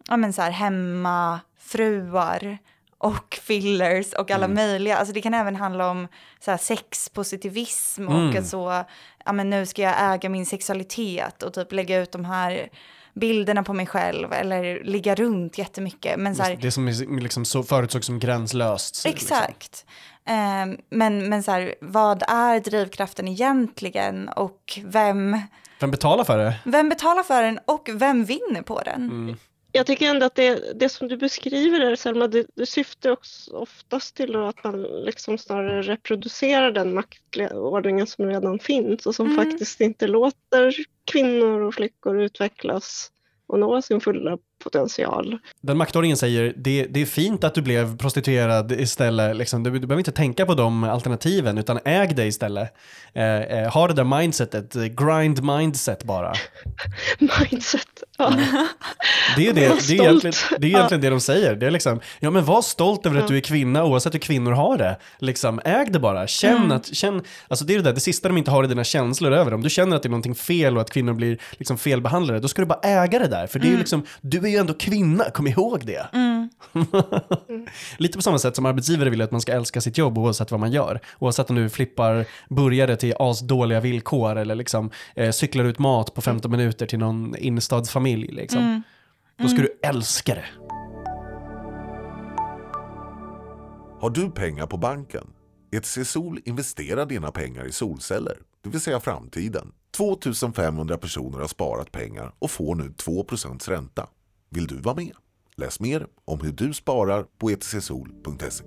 ja, 0.09 0.17
men 0.17 0.33
så 0.33 0.43
här, 0.43 0.51
hemmafruar 0.51 1.39
och 3.03 3.39
fillers 3.43 4.13
och 4.13 4.31
alla 4.31 4.49
möjliga. 4.49 4.97
Alltså 4.97 5.15
det 5.15 5.21
kan 5.21 5.35
även 5.35 5.57
handla 5.57 5.91
om 5.91 6.09
så 6.41 6.51
här, 6.51 6.59
sexpositivism 6.59 8.09
och 8.09 8.15
Mm. 8.15 8.45
så, 8.45 8.85
ja 9.25 9.33
men 9.33 9.51
nu 9.51 9.67
ska 9.67 9.83
jag 9.83 10.15
äga 10.15 10.29
min 10.29 10.47
sexualitet 10.47 11.43
och 11.43 11.55
typ 11.55 11.73
lägga 11.73 11.99
ut 12.03 12.13
de 12.13 12.25
här 12.25 12.69
bilderna 13.15 13.63
på 13.63 13.73
mig 13.73 13.87
själv 13.87 14.33
eller 14.33 14.85
ligga 14.85 15.15
runt 15.15 15.59
jättemycket. 15.59 16.19
Men 16.19 16.37
så 16.37 16.43
här, 16.43 16.57
det 16.57 16.71
som 16.71 16.89
liksom 17.21 17.45
så 17.45 17.63
förutsågs 17.63 18.07
som 18.07 18.19
gränslöst. 18.19 19.05
Liksom. 19.05 19.37
Exakt. 19.37 19.87
Ehm, 20.27 20.77
men 20.91 21.29
men 21.29 21.43
så 21.43 21.51
här, 21.51 21.75
vad 21.81 22.23
är 22.29 22.61
drivkraften 22.61 23.29
egentligen 23.29 24.29
och 24.29 24.79
vem, 24.85 25.39
Vem 25.81 25.91
betalar 25.91 26.25
för 26.25 26.39
det? 26.39 26.55
vem 26.65 26.89
betalar 26.89 27.23
för 27.23 27.43
den 27.43 27.59
och 27.65 27.89
vem 27.93 28.25
vinner 28.25 28.63
på 28.63 28.83
den? 28.85 29.03
Mm. 29.11 29.37
Jag 29.73 29.87
tycker 29.87 30.07
ändå 30.07 30.27
att 30.27 30.35
det, 30.35 30.79
det 30.79 30.89
som 30.89 31.09
du 31.09 31.17
beskriver 31.17 31.81
där 31.81 31.97
Selma, 31.97 32.27
det, 32.29 32.47
det 32.55 32.67
syftar 32.67 33.11
också 33.11 33.57
oftast 33.57 34.17
till 34.17 34.37
att 34.37 34.65
man 34.65 34.83
liksom 34.83 35.39
snarare 35.39 35.83
reproducerar 35.83 36.73
den 36.73 36.95
maktordningen 36.95 38.07
som 38.07 38.27
redan 38.27 38.59
finns 38.59 39.07
och 39.07 39.15
som 39.15 39.27
Mm. 39.27 39.45
faktiskt 39.45 39.81
inte 39.81 40.07
låter 40.07 40.75
kvinnor 41.05 41.61
och 41.61 41.75
flickor 41.75 42.23
utvecklas 42.23 43.11
och 43.47 43.59
nå 43.59 43.83
sin 43.83 44.01
fulla 44.01 44.39
potential. 44.63 45.39
Den 45.61 45.77
maktordningen 45.77 46.17
säger 46.17 46.55
det, 46.57 46.87
det 46.91 47.03
är 47.03 47.07
fint 47.07 47.45
att 47.45 47.55
du 47.55 47.63
blev 47.63 47.97
prostituerad 47.99 48.73
istället. 48.73 49.37
Liksom. 49.37 49.63
Du, 49.63 49.71
du 49.71 49.79
behöver 49.87 50.01
inte 50.01 50.13
tänka 50.13 50.47
på 50.47 50.55
de 50.55 50.85
alternativen 50.85 51.59
utan 51.59 51.79
äg 51.85 52.07
det 52.15 52.25
istället. 52.27 52.75
Eh, 53.15 53.25
eh, 53.25 53.73
ha 53.73 53.89
det 53.89 53.95
där 53.95 54.05
mindsetet, 54.05 54.75
grind 54.75 55.43
mindset 55.45 56.05
bara. 56.05 56.33
Mindset. 57.19 57.87
Ja. 58.19 58.33
Det 59.37 59.49
är, 59.49 59.53
det, 59.53 59.61
det 59.61 59.67
är 59.67 60.01
egentligen, 60.03 60.35
det, 60.59 60.67
är 60.67 60.71
Ja. 60.71 60.77
egentligen 60.79 61.01
det 61.01 61.11
de 61.11 61.21
säger. 61.21 61.55
Det 61.57 61.67
är 61.67 61.71
liksom, 61.71 62.01
ja 62.21 62.31
men 62.31 62.45
var 62.45 62.63
stolt 62.63 63.07
över 63.07 63.17
att 63.17 63.23
Ja. 63.23 63.29
du 63.29 63.37
är 63.37 63.41
kvinna 63.41 63.85
oavsett 63.85 64.15
hur 64.15 64.19
kvinnor 64.19 64.53
har 64.53 64.79
det. 64.79 64.97
Liksom, 65.19 65.61
äg 65.65 65.87
det 65.91 65.99
bara. 65.99 66.27
Känn 66.27 66.57
Mm. 66.57 66.73
att, 66.73 66.95
känn, 66.95 67.23
alltså 67.49 67.65
det 67.65 67.75
är 67.75 67.79
det 67.79 67.85
där, 67.85 67.93
det 67.93 68.01
sista 68.01 68.29
de 68.29 68.39
inte 68.39 68.51
har 68.51 68.65
är 68.65 68.69
dina 68.69 68.85
känslor 68.85 69.33
över. 69.33 69.55
Om 69.55 69.63
du 69.63 69.71
känner 69.71 69.97
att 69.97 70.03
det 70.03 70.07
är 70.07 70.11
någonting 70.11 70.35
fel 70.35 70.77
och 70.77 70.83
att 70.83 70.91
kvinnor 70.91 71.13
blir 71.13 71.39
liksom 71.51 71.79
felbehandlade, 71.79 72.41
då 72.41 72.49
ska 72.49 72.63
du 72.63 72.67
bara 72.67 72.81
äga 72.83 73.19
det 73.19 73.29
där. 73.29 73.47
För 73.47 73.59
det 73.59 73.67
är 73.67 73.71
ju 73.71 73.79
liksom, 73.79 74.07
du 74.21 74.39
är 74.39 74.49
ju 74.53 74.59
ändå 74.59 74.75
kvinna, 74.75 75.25
kom 75.25 75.47
ihåg 75.47 75.87
det. 75.87 76.07
Mm. 76.13 76.49
Lite 77.99 78.19
på 78.19 78.23
samma 78.23 78.39
sätt 78.39 78.57
som 78.57 78.67
arbetsgivare 78.67 79.11
vill 79.11 79.23
att 79.23 79.31
man 79.31 79.41
ska 79.41 79.53
älska 79.53 79.81
sitt 79.81 79.99
jobb 79.99 80.19
oavsett 80.19 80.51
vad 80.51 80.61
man 80.61 80.73
gör. 80.73 81.01
Oavsett 81.19 81.51
om 81.51 81.57
du 81.57 81.69
flippar 81.69 82.27
burgare 82.49 82.97
till 82.97 83.15
asdåliga 83.19 83.81
villkor 83.81 84.37
eller 84.37 84.55
liksom 84.55 84.91
eh, 85.17 85.31
cyklar 85.31 85.65
ut 85.65 85.79
mat 85.79 86.15
på 86.15 86.21
15 86.21 86.51
minuter 86.51 86.87
till 86.87 86.99
någon 86.99 87.37
innerstadsfamilj. 87.37 88.33
Liksom. 88.33 88.63
Mm. 88.63 88.83
Då 89.39 89.49
ska 89.49 89.63
du 89.63 89.79
älska 89.83 90.35
det. 90.35 90.45
Har 94.01 94.11
du 94.11 94.31
pengar 94.31 94.67
på 94.67 94.77
banken? 94.77 95.27
ETC 95.73 95.99
Sol 96.05 96.41
investerar 96.45 97.07
dina 97.07 97.33
pengar 97.33 97.67
i 97.67 97.73
solceller, 97.73 98.37
det 98.63 98.71
vill 98.71 98.81
säga 98.81 99.01
framtiden. 99.01 99.73
2500 99.97 100.99
personer 100.99 101.39
har 101.39 101.49
sparat 101.49 101.93
pengar 101.93 102.33
och 102.39 102.51
får 102.51 102.75
nu 102.75 102.89
2% 102.89 103.71
ränta. 103.71 104.09
Vill 104.55 104.67
du 104.67 104.77
vara 104.77 104.95
med? 104.95 105.13
Läs 105.57 105.81
mer 105.81 106.07
om 106.25 106.41
hur 106.41 106.53
du 106.53 106.75
sparar 106.75 107.27
på 107.39 107.51
etcsol.se. 107.51 108.65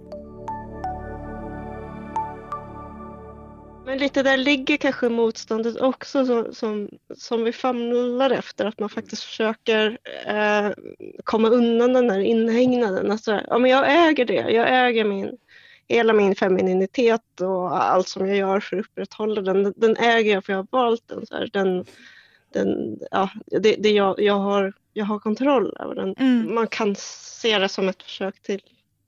Men 3.86 3.98
lite 3.98 4.24
där 4.24 4.38
ligger 4.38 4.78
kanske 4.78 5.10
motståndet 5.10 5.82
också 5.82 6.26
som, 6.26 6.54
som, 6.54 6.90
som 7.16 7.44
vi 7.44 7.52
famlar 7.52 8.30
efter, 8.30 8.66
att 8.66 8.80
man 8.80 8.90
faktiskt 8.90 9.24
försöker 9.24 9.98
eh, 10.28 10.72
komma 11.24 11.48
undan 11.50 11.94
den 11.94 12.08
där 12.08 12.20
inhägnaden. 12.20 13.12
Alltså, 13.12 13.42
ja, 13.48 13.58
men 13.58 13.72
jag 13.72 14.10
äger 14.10 14.26
det, 14.26 14.52
jag 14.52 14.88
äger 14.88 15.06
min, 15.06 15.38
hela 15.88 16.14
min 16.14 16.36
femininitet 16.36 17.42
och 17.42 17.84
allt 17.84 18.08
som 18.08 18.28
jag 18.28 18.38
gör 18.38 18.60
för 18.60 18.78
att 18.78 18.86
upprätthålla 18.86 19.42
den, 19.42 19.74
den 19.78 19.98
äger 19.98 20.34
jag 20.34 20.46
för 20.46 20.54
jag 20.54 20.58
har 20.58 20.68
valt 20.72 21.08
den. 21.08 21.26
Så 21.26 21.36
här, 21.36 21.50
den, 21.54 21.86
den 22.56 23.00
ja, 23.12 23.30
det, 23.46 23.76
det 23.76 23.90
jag, 23.92 24.20
jag, 24.20 24.40
har, 24.40 24.74
jag 24.94 25.06
har 25.06 25.20
kontroll 25.20 25.78
över 25.80 25.96
den. 25.96 26.16
Mm. 26.18 26.56
Man 26.56 26.68
kan 26.68 26.96
se 27.00 27.60
det 27.60 27.70
som 27.70 27.90
ett 27.90 28.04
försök 28.04 28.42
till, 28.42 28.62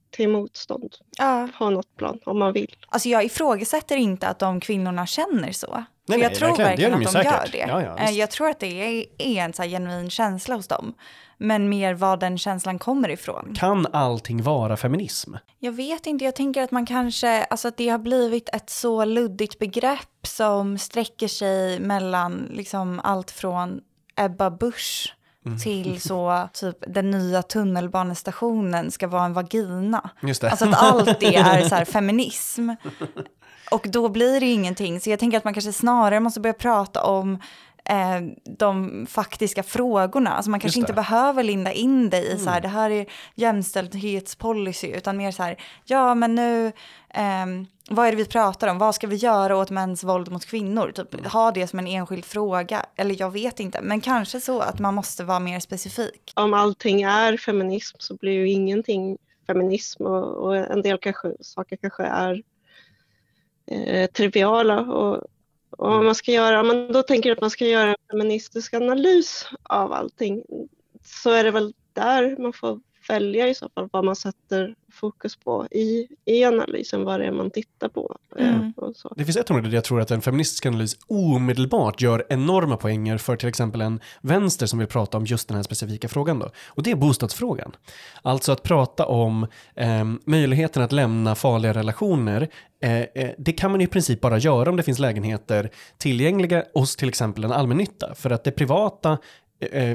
till 0.10 0.30
motstånd 0.30 0.96
Ja. 1.18 1.50
på 1.58 1.70
något 1.70 1.96
plan 1.96 2.20
om 2.26 2.40
man 2.40 2.54
vill. 2.54 2.76
Alltså 2.88 3.10
jag 3.10 3.26
ifrågasätter 3.26 3.98
inte 3.98 4.28
att 4.28 4.40
de 4.40 4.60
kvinnorna 4.60 5.06
känner 5.06 5.52
så. 5.52 5.84
Nej, 6.08 6.20
jag 6.20 6.36
tror 6.36 6.48
verkligen. 6.58 6.92
Gör 6.92 6.98
verkligen 6.98 7.08
att 7.08 7.14
de 7.14 7.24
gör 7.24 7.38
säkert. 7.38 7.52
det. 7.52 7.58
Ja, 7.58 7.82
ja, 7.98 7.98
Eh, 7.98 8.12
jag 8.12 8.32
tror 8.32 8.50
att 8.50 8.60
det 8.60 9.00
är, 9.00 9.06
är 9.18 9.44
en 9.44 9.54
så 9.54 9.64
genuin 9.64 10.10
känsla 10.10 10.56
hos 10.56 10.68
dem. 10.68 10.94
Men 11.38 11.70
mer 11.70 11.94
var 11.94 12.18
den 12.18 12.38
känslan 12.38 12.80
kommer 12.80 13.10
ifrån. 13.10 13.54
Kan 13.56 13.88
allting 13.94 14.44
vara 14.44 14.78
feminism? 14.78 15.34
Jag 15.60 15.72
vet 15.72 16.06
inte, 16.08 16.26
jag 16.26 16.36
tänker 16.36 16.64
att 16.64 16.72
man 16.72 16.86
kanske, 16.86 17.44
alltså 17.44 17.68
att 17.68 17.78
det 17.78 17.90
har 17.90 17.98
blivit 18.00 18.50
ett 18.54 18.70
så 18.70 19.06
luddigt 19.06 19.60
begrepp 19.60 20.28
som 20.28 20.78
sträcker 20.78 21.28
sig 21.28 21.80
mellan 21.80 22.50
liksom 22.54 23.02
allt 23.04 23.32
från 23.32 23.80
Ebba 24.16 24.50
Busch 24.50 25.14
Mm. 25.46 25.60
till 25.60 26.02
så 26.10 26.50
typ 26.54 26.78
den 26.88 27.12
nya 27.12 27.42
tunnelbanestationen 27.44 28.92
ska 28.92 29.08
vara 29.08 29.26
en 29.26 29.34
vagina. 29.34 30.10
Just 30.22 30.42
det. 30.42 30.50
Alltså 30.52 30.66
att 30.70 30.84
allt 30.84 31.20
det 31.20 31.36
är 31.36 31.70
så 31.70 31.76
här 31.76 31.86
feminism. 31.96 32.70
Och 33.72 33.86
då 33.90 34.10
blir 34.10 34.40
det 34.40 34.46
ingenting. 34.46 35.00
Så 35.00 35.10
jag 35.10 35.20
tänker 35.20 35.38
att 35.38 35.44
man 35.44 35.54
kanske 35.54 35.74
snarare 35.74 36.20
måste 36.20 36.40
börja 36.40 36.54
prata 36.54 37.04
om 37.04 37.40
eh, 37.86 38.22
de 38.58 39.06
faktiska 39.10 39.64
frågorna. 39.64 40.30
Alltså 40.30 40.52
man 40.52 40.60
kanske 40.60 40.80
inte. 40.80 40.92
Mm. 40.92 41.04
behöver 41.04 41.44
linda 41.44 41.72
in 41.72 42.10
dig 42.10 42.32
i 42.34 42.38
så 42.40 42.50
här, 42.50 42.62
det 42.62 42.68
här 42.68 42.90
är 42.90 43.06
jämställdhetspolicy, 43.36 44.88
utan 44.88 45.18
mer 45.18 45.32
så 45.32 45.44
här, 45.44 45.58
ja 45.86 46.16
men 46.16 46.36
nu, 46.36 46.72
ehm, 47.10 47.66
vad 47.90 48.08
är 48.08 48.12
det 48.12 48.18
vi 48.18 48.26
pratar 48.26 48.68
om? 48.68 48.78
Vad 48.78 48.96
ska 48.96 49.08
vi 49.08 49.16
göra 49.16 49.58
åt 49.58 49.70
mäns 49.70 50.04
våld 50.04 50.32
mot 50.32 50.46
kvinnor? 50.46 50.92
Typ, 50.96 51.14
Mm. 51.14 51.26
ha 51.26 51.52
det 51.52 51.68
som 51.68 51.80
en 51.80 51.88
enskild 51.88 52.26
fråga. 52.26 52.86
Eller 52.96 53.16
jag 53.20 53.32
vet 53.32 53.60
inte, 53.60 53.82
men 53.82 54.02
kanske 54.02 54.40
så 54.42 54.60
att 54.60 54.80
man 54.80 54.94
måste 54.94 55.24
vara 55.24 55.40
mer 55.40 55.60
specifik. 55.60 56.32
om 56.36 56.54
allting 56.54 57.02
är 57.02 57.38
feminism 57.38 57.96
så 58.00 58.16
blir 58.16 58.32
ju 58.32 58.50
ingenting 58.50 59.18
feminism 59.48 60.04
och, 60.04 60.46
och 60.46 60.56
en 60.58 60.82
del 60.82 60.98
kanske, 60.98 61.32
saker 61.42 61.76
kanske 61.82 62.04
är 62.04 62.42
eh, 63.68 64.10
triviala. 64.10 64.82
Och, 64.82 65.24
och 65.70 65.92
om 65.92 66.06
man 66.06 66.16
ska 66.16 66.32
göra, 66.32 66.62
om 66.62 66.68
man 66.68 66.92
då 66.92 67.04
tänker 67.04 67.32
att 67.32 67.42
man 67.42 67.50
ska 67.50 67.66
göra 67.66 67.90
en 67.90 67.96
feministisk 68.12 68.74
analys 68.74 69.50
av 69.64 69.94
allting 69.94 70.44
så 71.04 71.30
är 71.30 71.44
det 71.44 71.52
väl 71.52 71.74
där 71.94 72.38
man 72.42 72.54
får 72.54 72.80
välja 73.10 73.48
i 73.48 73.56
så 73.56 73.70
fall 73.76 73.90
vad 73.92 74.06
man 74.06 74.16
sätter 74.16 74.76
fokus 74.92 75.36
på 75.36 75.68
i, 75.72 76.08
i 76.26 76.44
analysen, 76.46 77.04
vad 77.04 77.20
det 77.20 77.26
är 77.26 77.32
man 77.32 77.52
tittar 77.52 77.90
på. 77.90 78.18
eh, 78.38 78.48
Mm. 78.58 78.74
och 78.78 78.96
så. 78.96 79.14
Det 79.18 79.26
finns 79.26 79.38
ett 79.38 79.50
område 79.50 79.70
där 79.70 79.76
jag 79.76 79.84
tror 79.84 80.02
att 80.02 80.12
en 80.12 80.22
feministisk 80.22 80.66
analys 80.66 80.98
omedelbart 81.08 82.02
gör 82.02 82.26
enorma 82.30 82.78
poänger 82.78 83.18
för 83.18 83.36
till 83.36 83.50
exempel 83.50 83.82
en 83.82 84.00
vänster 84.22 84.66
som 84.66 84.80
vill 84.80 84.88
prata 84.88 85.18
om 85.18 85.26
just 85.26 85.48
den 85.48 85.56
här 85.56 85.64
specifika 85.64 86.08
frågan 86.08 86.40
då. 86.40 86.50
Och 86.68 86.84
det 86.84 86.92
är 86.92 86.96
bostadsfrågan. 86.96 87.72
Alltså 88.22 88.52
att 88.52 88.64
prata 88.64 89.06
om 89.06 89.48
eh, 89.76 90.06
möjligheten 90.26 90.84
att 90.84 90.92
lämna 90.92 91.36
farliga 91.36 91.74
relationer. 91.74 92.48
Eh, 92.84 93.02
eh, 93.02 93.32
det 93.38 93.52
kan 93.52 93.72
man 93.72 93.82
i 93.82 93.88
princip 93.88 94.22
bara 94.22 94.38
göra 94.38 94.70
om 94.70 94.76
det 94.78 94.84
finns 94.84 95.00
lägenheter 95.00 95.70
tillgängliga 95.98 96.64
hos 96.74 96.96
till 96.96 97.10
exempel 97.10 97.44
en 97.44 97.52
allmännytta. 97.52 98.16
För 98.16 98.30
att 98.30 98.44
det 98.44 98.52
privata 98.52 99.18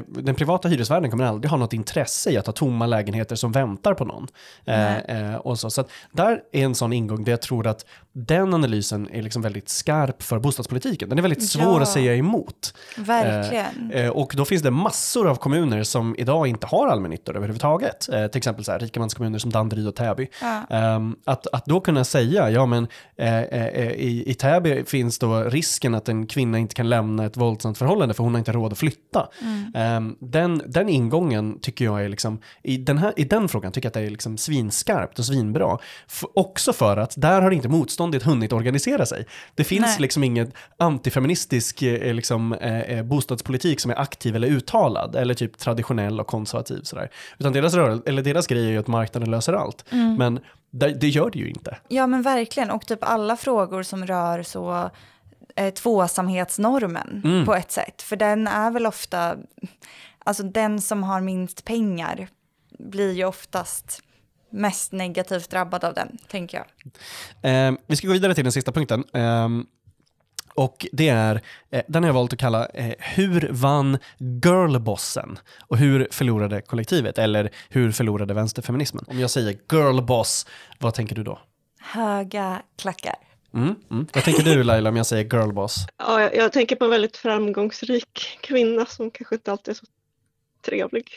den 0.07 0.35
privata 0.35 0.67
hyresvärden 0.67 1.11
kommer 1.11 1.23
aldrig 1.23 1.51
ha 1.51 1.57
något 1.57 1.73
intresse 1.73 2.31
i 2.31 2.37
att 2.37 2.45
ha 2.45 2.53
tomma 2.53 2.85
lägenheter 2.85 3.35
som 3.35 3.51
väntar 3.51 3.93
på 3.93 4.05
någon. 4.05 4.27
Eh, 4.65 4.97
eh, 4.97 5.35
och 5.35 5.59
så. 5.59 5.69
så 5.69 5.83
där 6.11 6.41
är 6.51 6.65
en 6.65 6.75
sån 6.75 6.93
ingång 6.93 7.23
där 7.23 7.31
jag 7.31 7.41
tror 7.41 7.67
att 7.67 7.85
den 8.15 8.53
analysen 8.53 9.09
är 9.11 9.21
liksom 9.21 9.41
väldigt 9.41 9.69
skarp 9.69 10.23
för 10.23 10.39
bostadspolitiken. 10.39 11.09
Den 11.09 11.17
är 11.17 11.21
väldigt 11.21 11.49
svår 11.49 11.63
Ja. 11.63 11.81
att 11.81 11.87
säga 11.87 12.15
emot. 12.15 12.73
Verkligen. 12.97 13.91
Eh, 13.91 14.09
och 14.09 14.33
då 14.37 14.45
finns 14.45 14.61
det 14.61 14.71
massor 14.71 15.27
av 15.29 15.35
kommuner 15.35 15.83
som 15.83 16.15
idag 16.17 16.47
inte 16.47 16.67
har 16.67 16.87
allmännyttor 16.87 17.35
överhuvudtaget. 17.35 18.09
Eh, 18.09 18.27
till 18.27 18.37
exempel 18.37 18.65
så 18.65 18.71
här, 18.71 18.79
rikemanskommuner 18.79 19.39
som 19.39 19.51
Danderyd 19.51 19.87
och 19.87 19.95
Täby. 19.95 20.27
Ja. 20.41 20.61
Ehm, 20.69 21.15
att, 21.25 21.47
att 21.53 21.65
då 21.65 21.79
kunna 21.79 22.03
säga, 22.03 22.49
ja 22.49 22.65
men 22.65 22.87
eh, 23.17 23.39
eh, 23.41 23.91
i, 23.91 24.23
i 24.27 24.33
Täby 24.33 24.83
finns 24.85 25.19
då 25.19 25.43
risken 25.43 25.95
att 25.95 26.09
en 26.09 26.27
kvinna 26.27 26.57
inte 26.59 26.75
kan 26.75 26.89
lämna 26.89 27.25
ett 27.25 27.37
våldsamt 27.37 27.77
förhållande 27.77 28.13
för 28.13 28.23
hon 28.23 28.33
har 28.33 28.39
inte 28.39 28.51
råd 28.51 28.71
att 28.71 28.77
flytta. 28.77 29.27
Ehm, 29.75 30.15
den, 30.19 30.61
den 30.67 30.89
ingången 30.89 31.59
tycker 31.61 31.85
jag 31.85 32.03
är 32.05 32.09
liksom, 32.09 32.39
i 32.63 32.77
den, 32.77 32.97
här, 32.97 33.13
i 33.17 33.23
den 33.23 33.47
frågan 33.49 33.71
tycker 33.71 33.85
jag 33.85 33.89
att 33.89 33.93
det 33.93 34.01
är 34.01 34.09
liksom 34.09 34.37
svinskarpt 34.37 35.19
och 35.19 35.25
svinbra. 35.25 35.77
F- 36.07 36.23
också 36.35 36.73
för 36.73 36.97
att 36.97 37.13
där 37.17 37.41
har 37.41 37.51
inte 37.51 37.69
motståndet 38.03 38.23
hunnit 38.23 38.53
organisera 38.53 39.05
sig. 39.05 39.25
Det 39.55 39.63
finns 39.63 39.81
Nej. 39.85 39.95
liksom 39.99 40.23
inget 40.23 40.53
antifeministisk 40.77 41.81
eh, 41.81 42.13
liksom, 42.13 42.53
eh, 42.53 42.79
eh, 42.79 43.03
bostadspolitik 43.03 43.79
som 43.79 43.91
är 43.91 43.99
aktiv 43.99 44.35
eller 44.35 44.47
uttalad 44.47 45.15
eller 45.15 45.33
typ 45.33 45.57
traditionell 45.57 46.19
och 46.19 46.27
konservativ 46.27 46.81
sådär. 46.83 47.09
Utan 47.39 47.53
deras, 47.53 47.73
rörel- 47.73 48.01
eller 48.05 48.21
deras 48.21 48.47
grej 48.47 48.65
är 48.65 48.71
ju 48.71 48.77
att 48.77 48.87
marknaden 48.87 49.31
löser 49.31 49.53
allt. 49.53 49.85
Men 49.91 50.39
det, 50.71 50.89
det 50.89 51.07
gör 51.07 51.29
det 51.31 51.39
ju 51.39 51.49
inte. 51.49 51.77
Ja 51.87 52.07
men 52.07 52.21
verkligen, 52.21 52.71
och 52.71 52.85
typ 52.85 52.99
alla 53.03 53.37
frågor 53.37 53.83
som 53.83 54.05
rör 54.05 54.43
så 54.43 54.89
eh, 55.55 55.73
tvåsamhetsnormen 55.73 57.21
Mm. 57.25 57.45
på 57.45 57.55
ett 57.55 57.71
sätt. 57.71 58.01
För 58.01 58.15
den 58.15 58.47
är 58.47 58.71
väl 58.71 58.85
ofta, 58.85 59.35
alltså 60.25 60.43
den 60.43 60.81
som 60.81 61.03
har 61.03 61.21
minst 61.21 61.65
pengar 61.65 62.27
blir 62.79 63.13
ju 63.13 63.25
oftast 63.25 64.01
mest 64.53 64.91
negativt 64.91 65.49
drabbad 65.49 65.83
av 65.83 65.93
den, 65.93 66.17
tänker 66.27 66.57
jag. 66.57 67.67
Eh, 67.67 67.73
vi 67.87 67.95
ska 67.95 68.07
gå 68.07 68.13
vidare 68.13 68.35
till 68.35 68.43
den 68.43 68.51
sista 68.51 68.71
punkten. 68.71 69.03
Ehm, 69.13 69.65
och 70.55 70.85
det 70.91 71.09
är, 71.09 71.41
eh, 71.71 71.83
den 71.87 72.03
har 72.03 72.09
jag 72.09 72.13
valt 72.13 72.33
att 72.33 72.39
kalla 72.39 72.65
eh, 72.65 72.93
Hur 72.99 73.49
vann 73.51 73.97
girlbossen? 74.43 75.39
Och 75.67 75.77
hur 75.77 76.07
förlorade 76.11 76.61
kollektivet? 76.61 77.17
Eller 77.17 77.49
hur 77.69 77.91
förlorade 77.91 78.33
vänsterfeminismen? 78.33 79.05
Om 79.07 79.19
jag 79.19 79.29
säger 79.29 79.57
girlboss, 79.71 80.47
vad 80.79 80.93
tänker 80.93 81.15
du 81.15 81.23
då? 81.23 81.39
Höga 81.79 82.61
klackar. 82.77 83.15
Mm, 83.53 83.75
mm. 83.91 84.07
Vad 84.13 84.23
tänker 84.23 84.43
du 84.43 84.63
Laila 84.63 84.89
om 84.89 84.95
jag 84.95 85.05
säger 85.05 85.23
girlboss? 85.23 85.75
Ja, 85.97 86.21
jag, 86.21 86.35
jag 86.35 86.51
tänker 86.53 86.75
på 86.75 86.85
en 86.85 86.91
väldigt 86.91 87.17
framgångsrik 87.17 88.37
kvinna 88.41 88.85
som 88.85 89.11
kanske 89.11 89.35
inte 89.35 89.51
alltid 89.51 89.71
är 89.71 89.75
så 89.75 89.85
trevlig. 90.65 91.11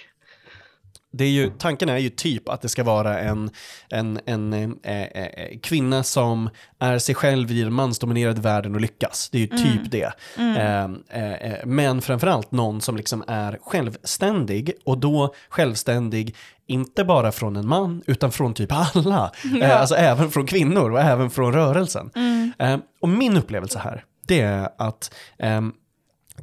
Det 1.17 1.25
är 1.25 1.31
ju, 1.31 1.51
tanken 1.59 1.89
är 1.89 1.99
ju 1.99 2.11
typ 2.11 2.49
att 2.49 2.63
det 2.63 2.69
ska 2.69 2.85
vara 2.85 3.19
en, 3.21 3.51
en, 3.89 4.21
en 4.27 4.53
eh, 4.83 5.03
eh, 5.03 5.59
kvinna 5.63 6.03
som 6.03 6.51
är 6.79 6.99
sig 6.99 7.15
själv 7.15 7.51
i 7.51 7.63
den 7.63 7.73
mansdominerade 7.73 8.41
världen 8.41 8.75
och 8.75 8.81
lyckas. 8.81 9.29
Det 9.33 9.39
är 9.39 9.41
ju 9.41 9.47
typ 9.47 9.91
det. 9.91 10.13
Eh, 10.39 10.85
eh, 11.11 11.33
eh, 11.33 11.67
men 11.67 12.03
framförallt 12.03 12.53
någon 12.53 12.81
som 12.81 12.97
liksom 12.97 13.25
är 13.27 13.59
självständig 13.63 14.73
och 14.85 14.99
då 14.99 15.35
självständig 15.49 16.37
inte 16.67 17.05
bara 17.05 17.33
från 17.33 17.57
en 17.57 17.69
man 17.69 18.03
utan 18.07 18.33
från 18.33 18.55
typ 18.55 18.73
alla. 18.73 19.33
Eh, 19.63 19.81
alltså 19.81 19.95
även 19.95 20.31
från 20.31 20.47
kvinnor 20.47 20.91
och 20.91 21.01
även 21.01 21.31
från 21.31 21.53
rörelsen. 21.53 22.11
Eh, 22.59 22.79
och 23.01 23.09
min 23.09 23.37
upplevelse 23.37 23.79
här, 23.79 24.05
det 24.27 24.41
är 24.41 24.69
att 24.79 25.15
ehm, 25.39 25.73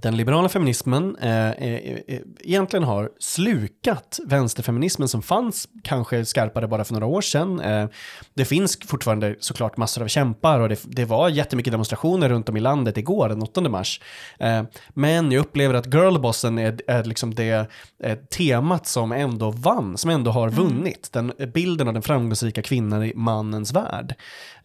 den 0.01 0.17
liberala 0.17 0.49
feminismen 0.49 1.15
eh, 1.15 1.49
eh, 1.49 2.01
eh, 2.07 2.19
egentligen 2.39 2.83
har 2.83 3.09
slukat 3.19 4.19
vänsterfeminismen 4.25 5.07
som 5.07 5.21
fanns 5.21 5.67
kanske 5.83 6.25
skarpare 6.25 6.67
bara 6.67 6.83
för 6.83 6.93
några 6.93 7.05
år 7.05 7.21
sedan. 7.21 7.59
Eh, 7.59 7.87
det 8.33 8.45
finns 8.45 8.79
fortfarande 8.85 9.35
såklart 9.39 9.77
massor 9.77 10.03
av 10.03 10.07
kämpar 10.07 10.59
och 10.59 10.69
det, 10.69 10.79
det 10.83 11.05
var 11.05 11.29
jättemycket 11.29 11.73
demonstrationer 11.73 12.29
runt 12.29 12.49
om 12.49 12.57
i 12.57 12.59
landet 12.59 12.97
igår, 12.97 13.29
den 13.29 13.41
8 13.41 13.61
mars. 13.61 14.01
Eh, 14.39 14.63
men 14.89 15.31
jag 15.31 15.39
upplever 15.39 15.73
att 15.73 15.93
girlbossen 15.93 16.57
är, 16.57 16.79
är 16.87 17.03
liksom 17.03 17.35
det 17.35 17.69
eh, 18.03 18.17
temat 18.17 18.87
som 18.87 19.11
ändå 19.11 19.51
vann, 19.51 19.97
som 19.97 20.09
ändå 20.09 20.31
har 20.31 20.49
vunnit. 20.49 21.09
Den 21.11 21.33
bilden 21.53 21.87
av 21.87 21.93
den 21.93 22.03
framgångsrika 22.03 22.61
kvinnan 22.61 23.03
i 23.03 23.13
mannens 23.15 23.73
värld. 23.73 24.15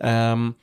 Ehm, 0.00 0.54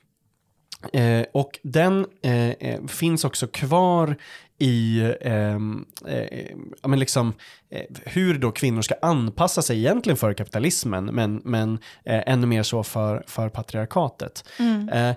Eh, 0.93 1.25
och 1.32 1.60
den 1.63 2.06
eh, 2.21 2.86
finns 2.88 3.25
också 3.25 3.47
kvar 3.47 4.15
i 4.59 5.13
ehm, 5.21 5.85
eh, 6.07 6.47
ja, 6.81 6.87
men 6.87 6.99
liksom, 6.99 7.33
eh, 7.69 7.83
hur 8.05 8.37
då 8.37 8.51
kvinnor 8.51 8.81
ska 8.81 8.95
anpassa 9.01 9.61
sig 9.61 9.77
egentligen 9.77 10.17
för 10.17 10.33
kapitalismen, 10.33 11.05
men, 11.05 11.41
men 11.43 11.73
eh, 12.05 12.23
ännu 12.25 12.47
mer 12.47 12.63
så 12.63 12.83
för, 12.83 13.23
för 13.27 13.49
patriarkatet. 13.49 14.43
Eh, 14.91 15.15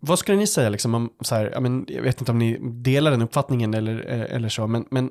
vad 0.00 0.18
skulle 0.18 0.38
ni 0.38 0.46
säga, 0.46 0.68
liksom, 0.68 0.94
om, 0.94 1.10
så 1.20 1.34
här, 1.34 1.50
ja, 1.54 1.60
men, 1.60 1.86
jag 1.88 2.02
vet 2.02 2.20
inte 2.20 2.32
om 2.32 2.38
ni 2.38 2.58
delar 2.60 3.10
den 3.10 3.22
uppfattningen 3.22 3.74
eller, 3.74 4.12
eh, 4.12 4.36
eller 4.36 4.48
så, 4.48 4.66
men, 4.66 4.84
men 4.90 5.10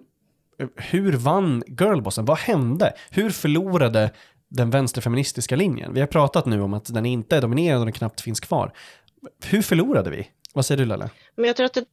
eh, 0.59 0.67
hur 0.75 1.13
vann 1.13 1.63
girlbossen? 1.67 2.25
Vad 2.25 2.37
hände? 2.37 2.93
Hur 3.09 3.29
förlorade 3.29 4.11
den 4.49 4.69
vänsterfeministiska 4.69 5.55
linjen? 5.55 5.93
Vi 5.93 5.99
har 5.99 6.07
pratat 6.07 6.45
nu 6.45 6.61
om 6.61 6.73
att 6.73 6.93
den 6.93 7.05
inte 7.05 7.37
är 7.37 7.41
dominerande 7.41 7.79
och 7.79 7.85
den 7.85 7.93
knappt 7.93 8.21
finns 8.21 8.39
kvar. 8.39 8.71
Hur 9.45 9.61
förlorade 9.61 10.09
vi? 10.09 10.27
Vad 10.55 10.65
säger 10.65 10.77
du 10.77 10.85
Lalle? 10.85 11.09
Men 11.35 11.45
jag 11.45 11.55
tror 11.55 11.65
att 11.65 11.73
det, 11.73 11.85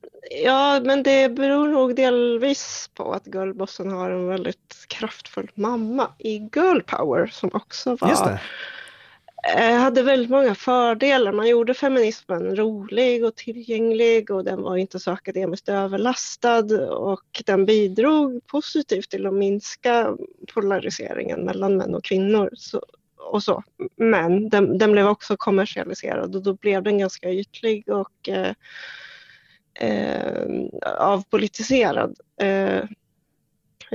ja, 0.44 0.81
men 0.85 1.03
det 1.03 1.29
beror 1.29 1.68
nog 1.68 1.96
delvis 1.96 2.90
på 2.94 3.12
att 3.12 3.27
girlbossen 3.27 3.90
har 3.90 4.11
en 4.11 4.27
väldigt 4.27 4.87
kraftfull 4.88 5.51
mamma 5.55 6.11
i 6.18 6.37
girl 6.37 6.81
power 6.81 7.27
som 7.27 7.51
också 7.53 7.96
var 8.01 8.40
eh, 9.57 9.77
hade 9.77 10.03
väldigt 10.03 10.31
många 10.31 10.55
fördelar. 10.55 11.33
Man 11.33 11.48
gjorde 11.48 11.75
feminismen 11.75 12.57
rolig 12.57 13.25
och 13.25 13.35
tillgänglig 13.35 14.31
och 14.31 14.44
den 14.44 14.62
var 14.62 14.77
inte 14.77 14.98
så 14.98 15.11
akademiskt 15.11 15.68
överlastad 15.68 16.88
och 16.90 17.42
den 17.46 17.66
bidrog 17.66 18.46
positivt 18.46 19.11
till 19.11 19.27
att 19.27 19.35
minska 19.35 20.16
polariseringen 20.55 21.44
mellan 21.44 21.77
män 21.77 21.94
och 21.94 22.05
kvinnor. 22.05 22.51
Så, 22.53 22.83
och 23.30 23.42
så. 23.42 23.62
Men 23.96 24.48
den, 24.48 24.78
den 24.78 24.92
blev 24.92 25.06
också 25.06 25.37
kommersialiserad 25.37 26.37
och 26.37 26.42
då 26.42 26.54
blev 26.54 26.82
den 26.82 26.98
ganska 26.98 27.30
ytlig 27.30 27.88
och 27.88 28.28
eh, 28.28 28.54
eh, 29.88 30.46
avpolitiserad. 30.98 32.16
Eh, 32.40 32.82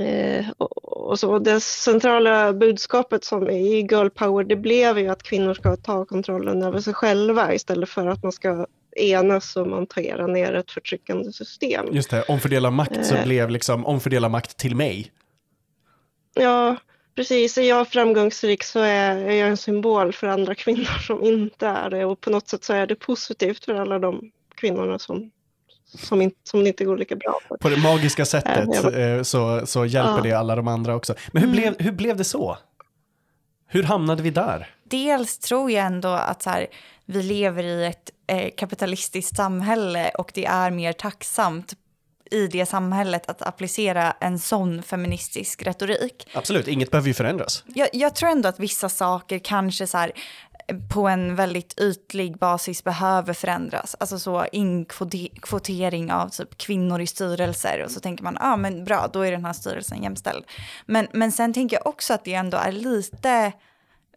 eh, 0.05 0.45
och, 0.57 0.87
och 1.09 1.19
så. 1.19 1.39
Det 1.39 1.59
centrala 1.61 2.53
budskapet 2.53 3.23
som 3.23 3.49
i 3.49 3.87
girl 3.91 4.09
power 4.09 4.43
det 4.43 4.55
blev 4.55 4.99
ju 4.99 5.07
att 5.07 5.23
kvinnor 5.23 5.53
ska 5.53 5.75
ta 5.75 6.05
kontrollen 6.05 6.63
över 6.63 6.79
sig 6.79 6.93
själva 6.93 7.53
istället 7.53 7.89
för 7.89 8.07
att 8.07 8.23
man 8.23 8.31
ska 8.31 8.67
enas 8.97 9.55
och 9.55 9.67
montera 9.67 10.27
ner 10.27 10.53
ett 10.53 10.71
förtryckande 10.71 11.31
system. 11.31 11.85
Just 11.91 12.09
det, 12.09 12.23
omfördela 12.23 12.71
makt 12.71 13.05
så 13.05 13.15
Eh. 13.15 13.23
blev 13.23 13.49
liksom 13.49 13.85
omfördela 13.85 14.29
makt 14.29 14.57
till 14.57 14.75
mig. 14.75 15.11
Ja, 16.33 16.75
precis. 17.17 17.57
Är 17.57 17.61
jag 17.61 17.87
framgångsrik 17.87 18.63
så 18.63 18.79
är 18.79 19.31
jag 19.31 19.49
en 19.49 19.57
symbol 19.57 20.13
för 20.13 20.27
andra 20.27 20.55
kvinnor 20.55 20.99
som 21.07 21.23
inte 21.23 21.67
är 21.67 21.89
det 21.89 22.05
och 22.05 22.21
på 22.21 22.29
något 22.29 22.49
sätt 22.49 22.63
så 22.63 22.73
är 22.73 22.87
det 22.87 22.95
positivt 22.95 23.65
för 23.65 23.73
alla 23.73 23.99
de 23.99 24.31
kvinnorna 24.55 24.99
som, 24.99 25.31
som, 25.85 26.21
inte, 26.21 26.37
som 26.43 26.59
det 26.63 26.67
inte 26.67 26.85
går 26.85 26.97
lika 26.97 27.15
bra 27.15 27.39
för. 27.47 27.57
På 27.57 27.69
det 27.69 27.77
magiska 27.77 28.25
sättet 28.25 28.69
jag 28.83 29.15
eh, 29.17 29.23
så, 29.23 29.65
så 29.65 29.85
hjälper 29.85 30.17
Ja. 30.17 30.21
det 30.23 30.31
alla 30.33 30.55
de 30.55 30.67
andra 30.67 30.95
också. 30.95 31.15
Men 31.31 31.41
hur, 31.43 31.49
Mm. 31.49 31.61
blev, 31.61 31.75
hur 31.79 31.91
blev 31.91 32.17
det 32.17 32.23
så? 32.23 32.57
Hur 33.67 33.83
hamnade 33.83 34.23
vi 34.23 34.29
där? 34.29 34.69
Dels 34.83 35.37
tror 35.39 35.71
jag 35.71 35.85
ändå 35.85 36.07
att 36.09 36.41
så 36.43 36.49
här, 36.49 36.67
vi 37.05 37.23
lever 37.23 37.63
i 37.63 37.85
ett 37.85 38.09
eh, 38.27 38.49
kapitalistiskt 38.57 39.35
samhälle 39.35 40.09
och 40.17 40.31
det 40.33 40.45
är 40.45 40.71
mer 40.71 40.93
tacksamt 40.93 41.73
i 42.31 42.47
det 42.47 42.65
samhället 42.65 43.29
att 43.29 43.41
applicera 43.41 44.11
en 44.19 44.39
sån 44.39 44.83
feministisk 44.83 45.63
retorik. 45.63 46.29
Absolut, 46.33 46.67
inget 46.67 46.91
behöver 46.91 47.07
ju 47.07 47.13
förändras. 47.13 47.63
Jag, 47.67 47.89
jag 47.93 48.15
tror 48.15 48.29
ändå 48.29 48.49
att 48.49 48.59
vissa 48.59 48.89
saker 48.89 49.39
kanske 49.39 49.87
så 49.87 49.97
här, 49.97 50.11
eh, 50.67 50.75
på 50.93 51.07
en 51.07 51.35
väldigt 51.35 51.79
ytlig 51.79 52.37
basis 52.37 52.83
behöver 52.83 53.33
förändras. 53.33 53.95
Alltså 53.99 54.19
så 54.19 54.45
inkvotering 54.51 56.11
av 56.11 56.29
typ 56.29 56.57
kvinnor 56.57 57.01
i 57.01 57.07
styrelser 57.07 57.83
och 57.83 57.91
så 57.91 57.99
tänker 57.99 58.23
man, 58.23 58.37
ja 58.39 58.53
ah, 58.53 58.57
men 58.57 58.85
bra, 58.85 59.09
då 59.13 59.21
är 59.21 59.31
den 59.31 59.45
här 59.45 59.53
styrelsen 59.53 60.03
jämställd. 60.03 60.45
Men, 60.85 61.07
men 61.13 61.31
sen 61.31 61.53
tänker 61.53 61.77
jag 61.77 61.87
också 61.87 62.13
att 62.13 62.25
det 62.25 62.33
ändå 62.33 62.57
är 62.57 62.71
lite 62.71 63.51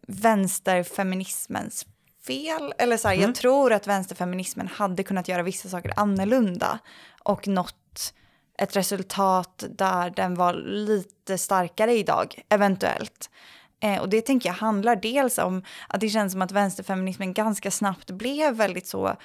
vänsterfeminismens 0.07 1.87
fel. 2.27 2.75
Eller 2.79 2.96
så 2.96 3.09
här, 3.09 3.14
jag 3.14 3.35
tror 3.35 3.73
att 3.73 3.87
vänsterfeminismen 3.87 4.68
hade 4.68 5.03
kunnat 5.03 5.29
göra 5.29 5.42
vissa 5.42 5.68
saker 5.68 5.92
annorlunda 5.96 6.79
och 7.23 7.49
nått 7.49 7.75
ett 8.59 8.76
resultat 8.76 9.64
där 9.70 10.11
den 10.11 10.35
var 10.35 10.55
lite 10.55 11.38
starkare 11.38 11.92
idag, 11.92 12.42
eventuellt. 12.48 13.31
Eh, 13.81 14.00
och 14.00 14.09
det 14.09 14.20
tänker 14.20 14.48
jag 14.48 14.55
handlar 14.55 14.96
dels 14.96 15.38
om 15.38 15.62
att 15.88 16.00
det 16.00 16.09
känns 16.09 16.33
som 16.33 16.42
att 16.42 16.53
vänsterfeminismen 16.53 17.35
ganska 17.35 17.70
snabbt 17.70 18.11
blev 18.11 18.55
väldigt 18.55 18.87
så 18.87 19.16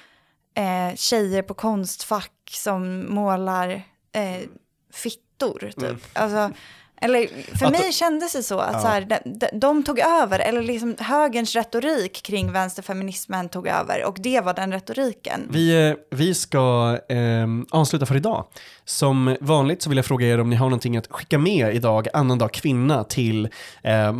eh, 0.54 0.94
tjejer 0.94 1.42
på 1.42 1.54
konstfack 1.54 2.32
som 2.50 3.14
målar 3.14 3.82
eh, 4.12 4.48
fittor, 4.92 5.72
typ. 5.76 6.02
Alltså, 6.12 6.50
eller 7.00 7.28
för 7.58 7.66
Att- 7.66 7.72
mig 7.72 7.92
kändes 7.92 8.32
det 8.32 8.42
så 8.42 8.58
att 8.58 8.72
Ja. 8.72 8.80
så 8.80 8.86
här, 8.88 9.00
de, 9.00 9.18
de, 9.38 9.58
de 9.58 9.82
tog 9.82 9.98
över, 9.98 10.38
eller 10.38 10.62
liksom 10.62 10.96
högerns 10.98 11.54
retorik 11.54 12.22
kring 12.22 12.52
vänsterfeminismen 12.52 13.48
tog 13.48 13.66
över 13.68 14.04
och 14.04 14.16
det 14.20 14.40
var 14.40 14.54
den 14.54 14.72
retoriken. 14.72 15.48
Vi, 15.50 15.88
eh, 15.88 15.94
vi 16.10 16.34
ska 16.34 16.98
eh, 17.08 17.46
avsluta 17.70 18.06
för 18.06 18.16
idag. 18.16 18.44
Som 18.84 19.36
vanligt 19.40 19.82
så 19.82 19.88
vill 19.90 19.96
jag 19.96 20.04
fråga 20.06 20.26
er 20.26 20.40
om 20.40 20.50
ni 20.50 20.56
har 20.56 20.66
någonting 20.66 20.96
att 20.96 21.06
skicka 21.10 21.38
med 21.38 21.74
idag, 21.74 22.08
annandag 22.12 22.52
kvinna, 22.52 23.04
till 23.04 23.48
eh, 23.82 24.12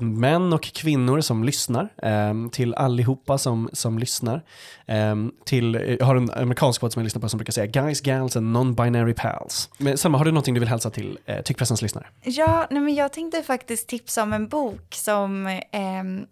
män 0.00 0.52
och 0.52 0.62
kvinnor 0.62 1.20
som 1.20 1.44
lyssnar, 1.44 1.88
eh, 2.02 2.50
till 2.52 2.74
allihopa 2.74 3.38
som, 3.38 3.68
som 3.72 3.98
lyssnar. 3.98 4.42
Eh, 4.86 5.14
till, 5.44 5.96
jag 6.00 6.06
har 6.06 6.16
en 6.16 6.30
amerikansk 6.30 6.80
podd 6.80 6.92
som 6.92 7.00
jag 7.00 7.04
lyssnar 7.04 7.20
på 7.22 7.28
som 7.28 7.38
brukar 7.38 7.52
säga 7.52 7.66
guys, 7.66 8.00
gals 8.00 8.36
and 8.36 8.56
non-binary 8.56 9.14
pals. 9.14 9.68
Men 9.78 9.98
Selma, 9.98 10.18
har 10.18 10.24
du 10.24 10.30
någonting 10.30 10.54
du 10.54 10.60
vill 10.60 10.68
hälsa 10.68 10.90
till 10.90 11.18
eh, 11.26 11.40
Tyckpressens 11.40 11.82
lyssnare? 11.82 12.06
Ja, 12.26 12.66
nej 12.70 12.82
men 12.82 12.94
jag 12.94 13.12
tänkte 13.12 13.42
faktiskt 13.42 13.88
tipsa 13.88 14.22
om 14.22 14.32
en 14.32 14.48
bok 14.48 14.94
som 14.94 15.60
ehm, 15.72 16.26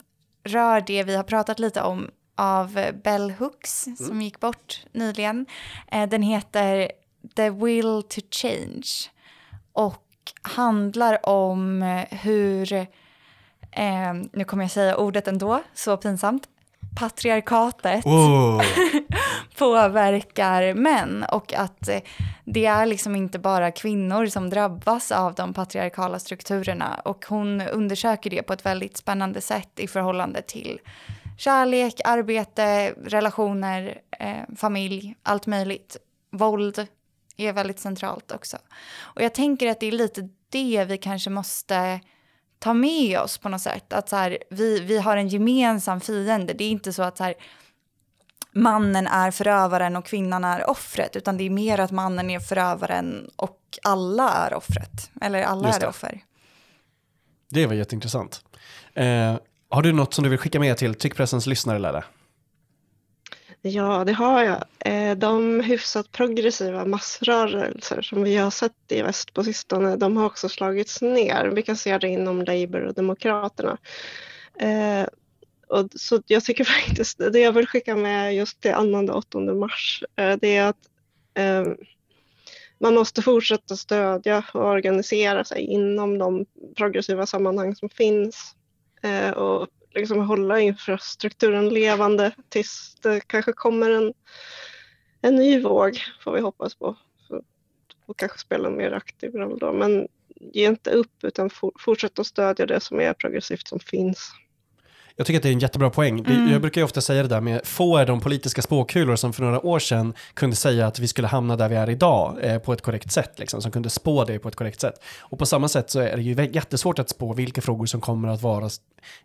rör 0.44 0.80
det 0.80 1.02
vi 1.02 1.16
har 1.16 1.24
pratat 1.24 1.58
lite 1.58 1.82
om 1.82 2.10
av 2.36 2.90
Bell 3.04 3.30
Hooks 3.30 3.88
som 3.96 4.22
gick 4.22 4.40
bort 4.40 4.84
nyligen. 4.92 5.46
Eh, 5.88 6.08
den 6.08 6.22
heter 6.22 6.92
The 7.36 7.50
Will 7.50 8.02
to 8.02 8.20
Change 8.30 8.88
och 9.72 10.08
handlar 10.42 11.28
om 11.28 11.82
eh, 11.82 12.18
hur, 12.18 12.72
eh, 12.72 14.14
nu 14.32 14.44
kommer 14.44 14.64
jag 14.64 14.70
säga 14.70 14.96
ordet 14.96 15.28
ändå, 15.28 15.62
så 15.74 15.96
pinsamt, 15.96 16.48
patriarkatet 16.96 18.06
Oh. 18.06 18.62
påverkar 19.58 20.74
män 20.74 21.24
och 21.32 21.54
att 21.54 21.88
eh, 21.88 22.00
det 22.44 22.66
är 22.66 22.86
liksom 22.86 23.16
inte 23.16 23.38
bara 23.38 23.70
kvinnor 23.70 24.26
som 24.26 24.50
drabbas 24.50 25.12
av 25.12 25.34
de 25.34 25.54
patriarkala 25.54 26.18
strukturerna 26.18 27.00
och 27.04 27.24
hon 27.28 27.60
undersöker 27.60 28.30
det 28.30 28.42
på 28.42 28.52
ett 28.52 28.66
väldigt 28.66 28.96
spännande 28.96 29.40
sätt 29.40 29.70
i 29.76 29.86
förhållande 29.86 30.42
till 30.42 30.80
kärlek, 31.38 32.00
arbete, 32.04 32.94
relationer, 33.04 33.98
eh, 34.18 34.56
familj, 34.56 35.14
allt 35.22 35.46
möjligt. 35.46 35.96
Våld 36.32 36.86
är 37.36 37.52
väldigt 37.52 37.78
centralt 37.78 38.32
också. 38.32 38.56
Och 39.00 39.22
jag 39.22 39.34
tänker 39.34 39.70
att 39.70 39.80
det 39.80 39.86
är 39.86 39.92
lite 39.92 40.28
det 40.48 40.84
vi 40.84 40.98
kanske 40.98 41.30
måste 41.30 42.00
ta 42.62 42.74
med 42.74 43.20
oss 43.20 43.38
på 43.38 43.48
något 43.48 43.60
sätt. 43.60 43.92
Att 43.92 44.08
så 44.08 44.16
här, 44.16 44.38
vi, 44.50 44.80
vi 44.80 44.98
har 44.98 45.16
en 45.16 45.28
gemensam 45.28 46.00
fiende. 46.00 46.52
Det 46.52 46.64
är 46.64 46.70
inte 46.70 46.92
så 46.92 47.02
att 47.02 47.16
så 47.16 47.24
här, 47.24 47.34
mannen 48.52 49.06
är 49.06 49.30
förövaren 49.30 49.96
och 49.96 50.04
kvinnan 50.04 50.44
är 50.44 50.70
offret, 50.70 51.16
utan 51.16 51.36
det 51.36 51.44
är 51.44 51.50
mer 51.50 51.80
att 51.80 51.90
mannen 51.90 52.30
är 52.30 52.40
förövaren 52.40 53.30
och 53.36 53.58
alla 53.82 54.30
är 54.32 54.54
offret. 54.54 55.10
Eller 55.20 55.42
alla 55.42 55.66
Just 55.66 55.76
är 55.76 55.80
det. 55.80 55.86
offer. 55.86 56.20
Det 57.50 57.66
var 57.66 57.74
jätteintressant. 57.74 58.44
Eh, 58.94 59.36
har 59.68 59.82
du 59.82 59.92
något 59.92 60.14
som 60.14 60.24
du 60.24 60.30
vill 60.30 60.38
skicka 60.38 60.60
med 60.60 60.76
till 60.76 60.94
Tyckpressens 60.94 61.46
lyssnare, 61.46 61.78
Lella? 61.78 62.04
Ja, 63.64 64.04
det 64.04 64.12
har 64.12 64.44
jag. 64.44 64.64
Eh, 64.78 65.16
de 65.16 65.60
hyfsat 65.60 66.12
progressiva 66.12 66.84
massrörelser 66.84 68.02
som 68.02 68.22
vi 68.22 68.36
har 68.36 68.50
sett 68.50 68.72
i 68.88 69.02
väst 69.02 69.34
på 69.34 69.44
sistone, 69.44 69.96
de 69.96 70.16
har 70.16 70.26
också 70.26 70.48
slagits 70.48 71.02
ner. 71.02 71.46
Vi 71.54 71.62
kan 71.62 71.76
se 71.76 71.98
det 71.98 72.08
inom 72.08 72.42
Labour 72.42 72.80
och 72.80 72.94
Demokraterna. 72.94 73.78
Eh, 74.58 75.06
och 75.68 75.88
så 75.94 76.22
jag 76.26 76.44
tycker 76.44 76.64
faktiskt, 76.86 77.18
det 77.18 77.38
jag 77.38 77.52
vill 77.52 77.66
skicka 77.66 77.96
med 77.96 78.34
just 78.34 78.60
till 78.60 78.74
annandag 78.74 79.14
8 79.14 79.38
mars, 79.40 80.04
eh, 80.16 80.36
det 80.40 80.56
är 80.56 80.68
att 80.68 80.88
ehm, 81.34 81.76
man 82.78 82.94
måste 82.94 83.22
fortsätta 83.22 83.76
stödja 83.76 84.44
och 84.54 84.64
organisera 84.64 85.44
sig 85.44 85.60
inom 85.60 86.18
de 86.18 86.46
progressiva 86.76 87.26
sammanhang 87.26 87.76
som 87.76 87.88
finns 87.88 88.54
och 89.36 89.68
liksom 89.94 90.20
hålla 90.20 90.60
infrastrukturen 90.60 91.68
levande 91.68 92.32
tills 92.48 92.96
det 93.02 93.20
kanske 93.20 93.52
kommer 93.52 93.90
en, 93.90 94.14
en 95.20 95.36
ny 95.36 95.60
våg, 95.60 95.98
får 96.24 96.32
vi 96.32 96.40
hoppas 96.40 96.74
på. 96.74 96.96
Och 98.06 98.18
kanske 98.18 98.38
spela 98.38 98.68
en 98.68 98.76
mer 98.76 98.92
aktiv 98.92 99.34
roll 99.34 99.58
då. 99.58 99.72
Men 99.72 100.08
ge 100.40 100.66
inte 100.66 100.90
upp 100.90 101.24
utan 101.24 101.50
for, 101.50 101.72
fortsätt 101.78 102.18
att 102.18 102.26
stödja 102.26 102.66
det 102.66 102.80
som 102.80 103.00
är 103.00 103.12
progressivt 103.12 103.68
som 103.68 103.80
finns. 103.80 104.32
Jag 105.16 105.26
tycker 105.26 105.38
att 105.38 105.42
det 105.42 105.48
är 105.48 105.52
en 105.52 105.58
jättebra 105.58 105.90
poäng. 105.90 106.18
Mm. 106.18 106.52
Jag 106.52 106.60
brukar 106.60 106.80
ju 106.80 106.84
ofta 106.84 107.00
säga 107.00 107.22
det 107.22 107.28
där 107.28 107.40
med 107.40 107.60
få 107.64 107.96
är 107.96 108.06
de 108.06 108.20
politiska 108.20 108.62
spåkulor 108.62 109.16
som 109.16 109.32
för 109.32 109.42
några 109.42 109.66
år 109.66 109.78
sedan 109.78 110.14
kunde 110.34 110.56
säga 110.56 110.86
att 110.86 110.98
vi 110.98 111.08
skulle 111.08 111.28
hamna 111.28 111.56
där 111.56 111.68
vi 111.68 111.76
är 111.76 111.90
idag 111.90 112.38
eh, 112.42 112.58
på 112.58 112.72
ett 112.72 112.82
korrekt 112.82 113.12
sätt, 113.12 113.38
liksom, 113.38 113.62
som 113.62 113.70
kunde 113.70 113.90
spå 113.90 114.24
det 114.24 114.38
på 114.38 114.48
ett 114.48 114.56
korrekt 114.56 114.80
sätt. 114.80 114.94
Och 115.20 115.38
på 115.38 115.46
samma 115.46 115.68
sätt 115.68 115.90
så 115.90 116.00
är 116.00 116.16
det 116.16 116.22
ju 116.22 116.50
jättesvårt 116.52 116.98
att 116.98 117.08
spå 117.08 117.32
vilka 117.32 117.60
frågor 117.60 117.86
som 117.86 118.00
kommer 118.00 118.28
att 118.28 118.42
vara 118.42 118.68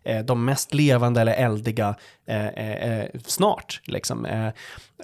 eh, 0.04 0.24
de 0.24 0.44
mest 0.44 0.74
levande 0.74 1.20
eller 1.20 1.32
eldiga 1.32 1.94
eh, 2.26 2.46
eh, 2.46 3.00
eh 3.00 3.08
snart. 3.26 3.80
Liksom. 3.84 4.26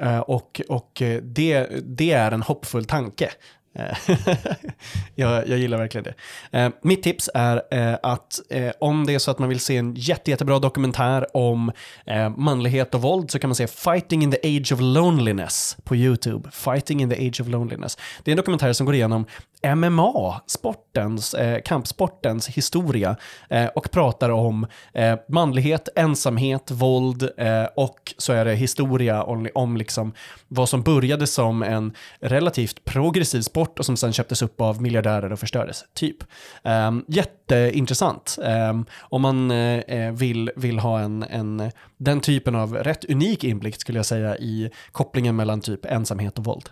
Eh, 0.00 0.18
och 0.20 0.60
och 0.68 1.02
det, 1.22 1.68
det 1.82 2.12
är 2.12 2.32
en 2.32 2.42
hoppfull 2.42 2.84
tanke. 2.84 3.30
Jag, 5.14 5.48
jag, 5.48 5.58
gillar 5.58 5.78
verkligen 5.78 6.04
det. 6.04 6.14
Eh, 6.58 6.70
mitt 6.82 7.02
tips 7.02 7.30
är 7.34 7.62
eh, 7.70 7.98
att 8.02 8.40
eh, 8.50 8.72
om 8.80 9.06
det 9.06 9.14
är 9.14 9.18
så 9.18 9.30
att 9.30 9.38
man 9.38 9.48
vill 9.48 9.60
se 9.60 9.76
en 9.76 9.94
jätte, 9.94 10.30
jättebra 10.30 10.58
dokumentär 10.58 11.36
om 11.36 11.72
eh, 12.06 12.30
manlighet 12.36 12.94
och 12.94 13.02
våld 13.02 13.30
så 13.30 13.38
kan 13.38 13.48
man 13.48 13.54
se 13.54 13.66
Fighting 13.66 14.22
in 14.22 14.30
the 14.30 14.56
Age 14.56 14.72
of 14.72 14.80
Loneliness 14.80 15.76
på 15.84 15.96
YouTube. 15.96 16.50
Fighting 16.52 17.02
in 17.02 17.10
the 17.10 17.28
Age 17.28 17.40
of 17.40 17.48
Loneliness. 17.48 17.98
Det 18.22 18.30
är 18.30 18.32
en 18.32 18.36
dokumentär 18.36 18.72
som 18.72 18.86
går 18.86 18.94
igenom 18.94 19.26
MMA, 19.64 20.40
sportens, 20.46 21.34
eh, 21.34 21.60
kampsportens 21.62 22.48
historia 22.48 23.16
eh, 23.50 23.66
och 23.66 23.90
pratar 23.90 24.30
om 24.30 24.66
eh, 24.92 25.18
manlighet, 25.28 25.88
ensamhet, 25.96 26.70
våld 26.70 27.30
eh, 27.36 27.64
och 27.76 28.14
så 28.18 28.32
är 28.32 28.44
det 28.44 28.54
historia 28.54 29.22
om, 29.22 29.48
om 29.54 29.76
liksom 29.76 30.12
vad 30.48 30.68
som 30.68 30.82
började 30.82 31.26
som 31.26 31.62
en 31.62 31.92
relativt 32.20 32.84
progressiv 32.84 33.40
sport 33.40 33.78
och 33.78 33.86
som 33.86 33.96
sen 33.96 34.12
köptes 34.12 34.42
upp 34.42 34.60
av 34.60 34.82
miljardärer 34.82 35.32
och 35.32 35.38
förstördes. 35.38 35.84
Typ. 35.94 36.16
Ehm, 36.62 37.04
jätteintressant. 37.08 38.38
Ehm, 38.44 38.86
om 39.00 39.22
man 39.22 39.50
eh, 39.50 39.78
eh, 39.78 40.12
vill, 40.12 40.50
vill 40.56 40.78
ha 40.78 41.00
en, 41.00 41.22
en, 41.22 41.70
den 41.96 42.20
typen 42.20 42.54
av 42.54 42.74
rätt 42.74 43.04
unik 43.04 43.44
inblick 43.44 43.80
skulle 43.80 43.98
jag 43.98 44.06
säga 44.06 44.36
i 44.36 44.70
kopplingen 44.92 45.36
mellan 45.36 45.60
typ 45.60 45.84
ensamhet 45.84 46.38
och 46.38 46.44
våld. 46.44 46.70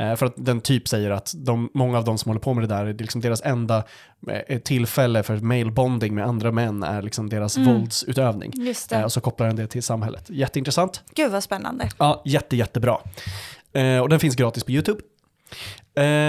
Uh, 0.00 0.14
för 0.14 0.26
att 0.26 0.34
den 0.36 0.60
typ 0.60 0.88
säger 0.88 1.10
att 1.10 1.34
de, 1.36 1.70
många 1.74 1.98
av 1.98 2.04
de 2.04 2.18
som 2.18 2.30
håller 2.30 2.40
på 2.40 2.54
med 2.54 2.64
det 2.68 2.74
där, 2.74 2.84
det 2.84 3.04
liksom 3.04 3.20
deras 3.20 3.42
enda 3.42 3.84
uh, 4.50 4.58
tillfälle 4.58 5.22
för 5.22 5.36
male 5.36 5.70
bonding 5.70 6.14
med 6.14 6.26
andra 6.26 6.52
män 6.52 6.82
är 6.82 7.02
liksom 7.02 7.28
deras 7.28 7.56
mm. 7.56 7.74
våldsutövning. 7.74 8.52
Just 8.54 8.90
det. 8.90 9.04
och 9.04 9.12
så 9.12 9.20
kopplar 9.20 9.46
den 9.46 9.56
det 9.56 9.66
till 9.66 9.82
samhället. 9.82 10.30
Jätteintressant. 10.30 11.02
Gud 11.14 11.32
vad 11.32 11.42
spännande. 11.42 11.88
Ja, 11.98 12.22
jätte, 12.24 12.56
jättebra. 12.56 12.98
och 14.02 14.08
den 14.08 14.20
finns 14.20 14.36
gratis 14.36 14.64
på 14.64 14.72
YouTube. 14.72 15.00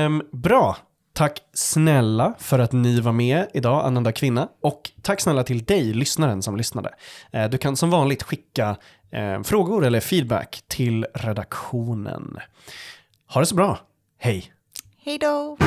Um, 0.06 0.24
bra. 0.32 0.78
Tack 1.14 1.40
snälla 1.54 2.34
för 2.40 2.60
att 2.60 2.72
ni 2.72 3.00
var 3.00 3.12
med 3.12 3.48
idag, 3.54 3.86
Ananda 3.86 4.12
Kvinna. 4.12 4.48
Och 4.62 4.92
tack 5.02 5.22
snälla 5.22 5.44
till 5.44 5.64
dig, 5.64 5.94
lyssnaren 5.94 6.42
som 6.42 6.58
lyssnade. 6.58 6.90
Du 7.52 7.58
kan 7.58 7.76
som 7.76 7.90
vanligt 7.90 8.24
skicka 8.24 8.76
frågor 9.44 9.86
eller 9.86 10.00
feedback 10.00 10.64
till 10.68 11.06
redaktionen. 11.14 12.38
Ha 13.28 13.40
det 13.40 13.46
så 13.46 13.56
bra. 13.56 13.80
Hej. 14.18 14.54
Hej 14.98 15.18
då. 15.18 15.58